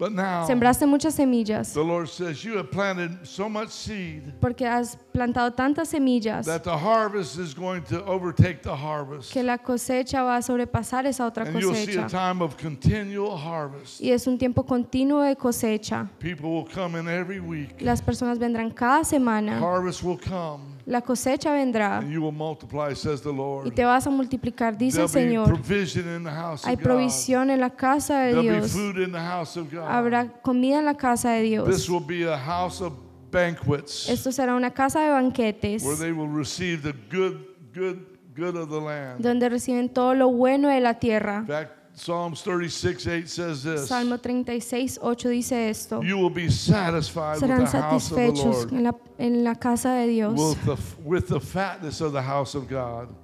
[0.00, 1.74] But now sembraste muchas semillas.
[1.74, 6.64] the Lord says you have planted so much seed Porque has plantado tantas semillas that
[6.64, 9.30] the harvest is going to overtake the harvest.
[9.30, 12.08] que la cosecha va a sobrepasar esa otra And you'll see a cosecha.
[12.08, 14.00] time of continual harvest.
[14.00, 16.08] Y es un tiempo continuo de cosecha.
[16.18, 17.82] People will come in every week.
[17.82, 19.58] Las personas vendrán cada semana.
[19.60, 23.74] Harvest will come La cosecha vendrá and you will multiply, says the y Lord.
[23.74, 25.46] te vas a multiplicar, dice el Señor.
[25.46, 28.72] provision in the house Hay provisión en la casa de Dios.
[28.72, 29.84] food in the house of God.
[29.88, 31.88] Habrá comida en la casa de This Dios.
[31.90, 32.92] will be a house of
[33.30, 37.36] banquets Esto será una casa de banquetes where they will receive the good,
[37.74, 37.98] good,
[38.34, 39.20] good of the land.
[39.22, 41.38] donde reciben todo lo bueno de la tierra.
[41.40, 41.70] In fact,
[42.00, 43.88] Psalms 36, 8 says this.
[43.88, 46.00] Salmo 36, 8 dice esto.
[46.00, 49.88] You will be satisfied with the house of the Lord, en la, en la casa
[49.88, 50.38] de Dios.
[50.38, 53.14] with the, with the fatness of the house of God.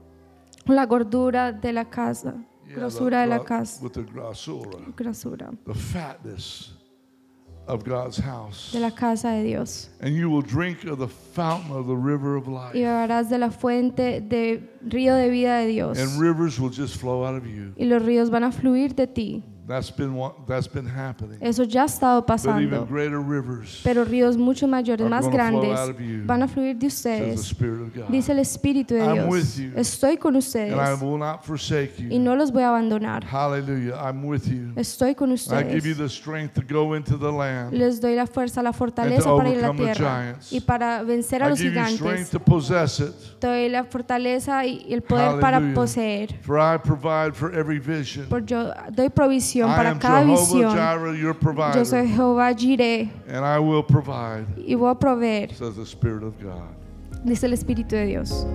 [0.67, 2.35] La gordura de la casa.
[2.69, 3.83] Yeah, Grosura de la casa.
[3.83, 6.76] With the grosura, Grosura the fatness
[7.67, 8.71] of God's house.
[8.73, 9.89] de la casa de Dios.
[10.01, 12.75] And you will drink of the fountain of the river of Y life.
[12.75, 15.99] beberás de la fuente de río de vida de Dios.
[15.99, 17.73] And rivers will just flow out of you.
[17.77, 19.43] Y los ríos van a fluir de ti.
[19.67, 20.15] That's been
[20.47, 21.39] that's been happening.
[21.41, 22.87] Eso ya ha estado But even pasando.
[22.89, 25.77] greater rivers, Pero ríos mucho mayores, más grandes,
[26.25, 27.53] van a fluir de ustedes.
[28.09, 29.57] Dice el Espíritu de I'm with Dios.
[29.57, 29.73] you.
[29.75, 32.21] Estoy con And I ustedes will not forsake y you.
[32.21, 33.25] no los voy a abandonar.
[33.25, 33.95] Hallelujah.
[33.97, 34.73] I'm with you.
[34.77, 35.99] Estoy con I give you ustedes.
[35.99, 37.73] the strength to go into the land.
[37.73, 41.47] Les doy la fuerza, la fortaleza para ir a la tierra y para vencer a
[41.47, 42.31] I los give you strength gigantes.
[42.31, 43.13] to possess it.
[43.41, 45.75] Doy la fortaleza y el poder para Hallelujah.
[45.75, 46.39] poseer.
[46.43, 48.27] For I provide for every vision.
[48.29, 51.75] Por yo doy provisión I para am cada Jehovah visión.
[51.75, 52.07] Yo soy.
[52.09, 56.69] Jehová Jireh And I will provide, y voy a proveer, says the Spirit of God.
[57.25, 58.47] dice el Espíritu de Dios.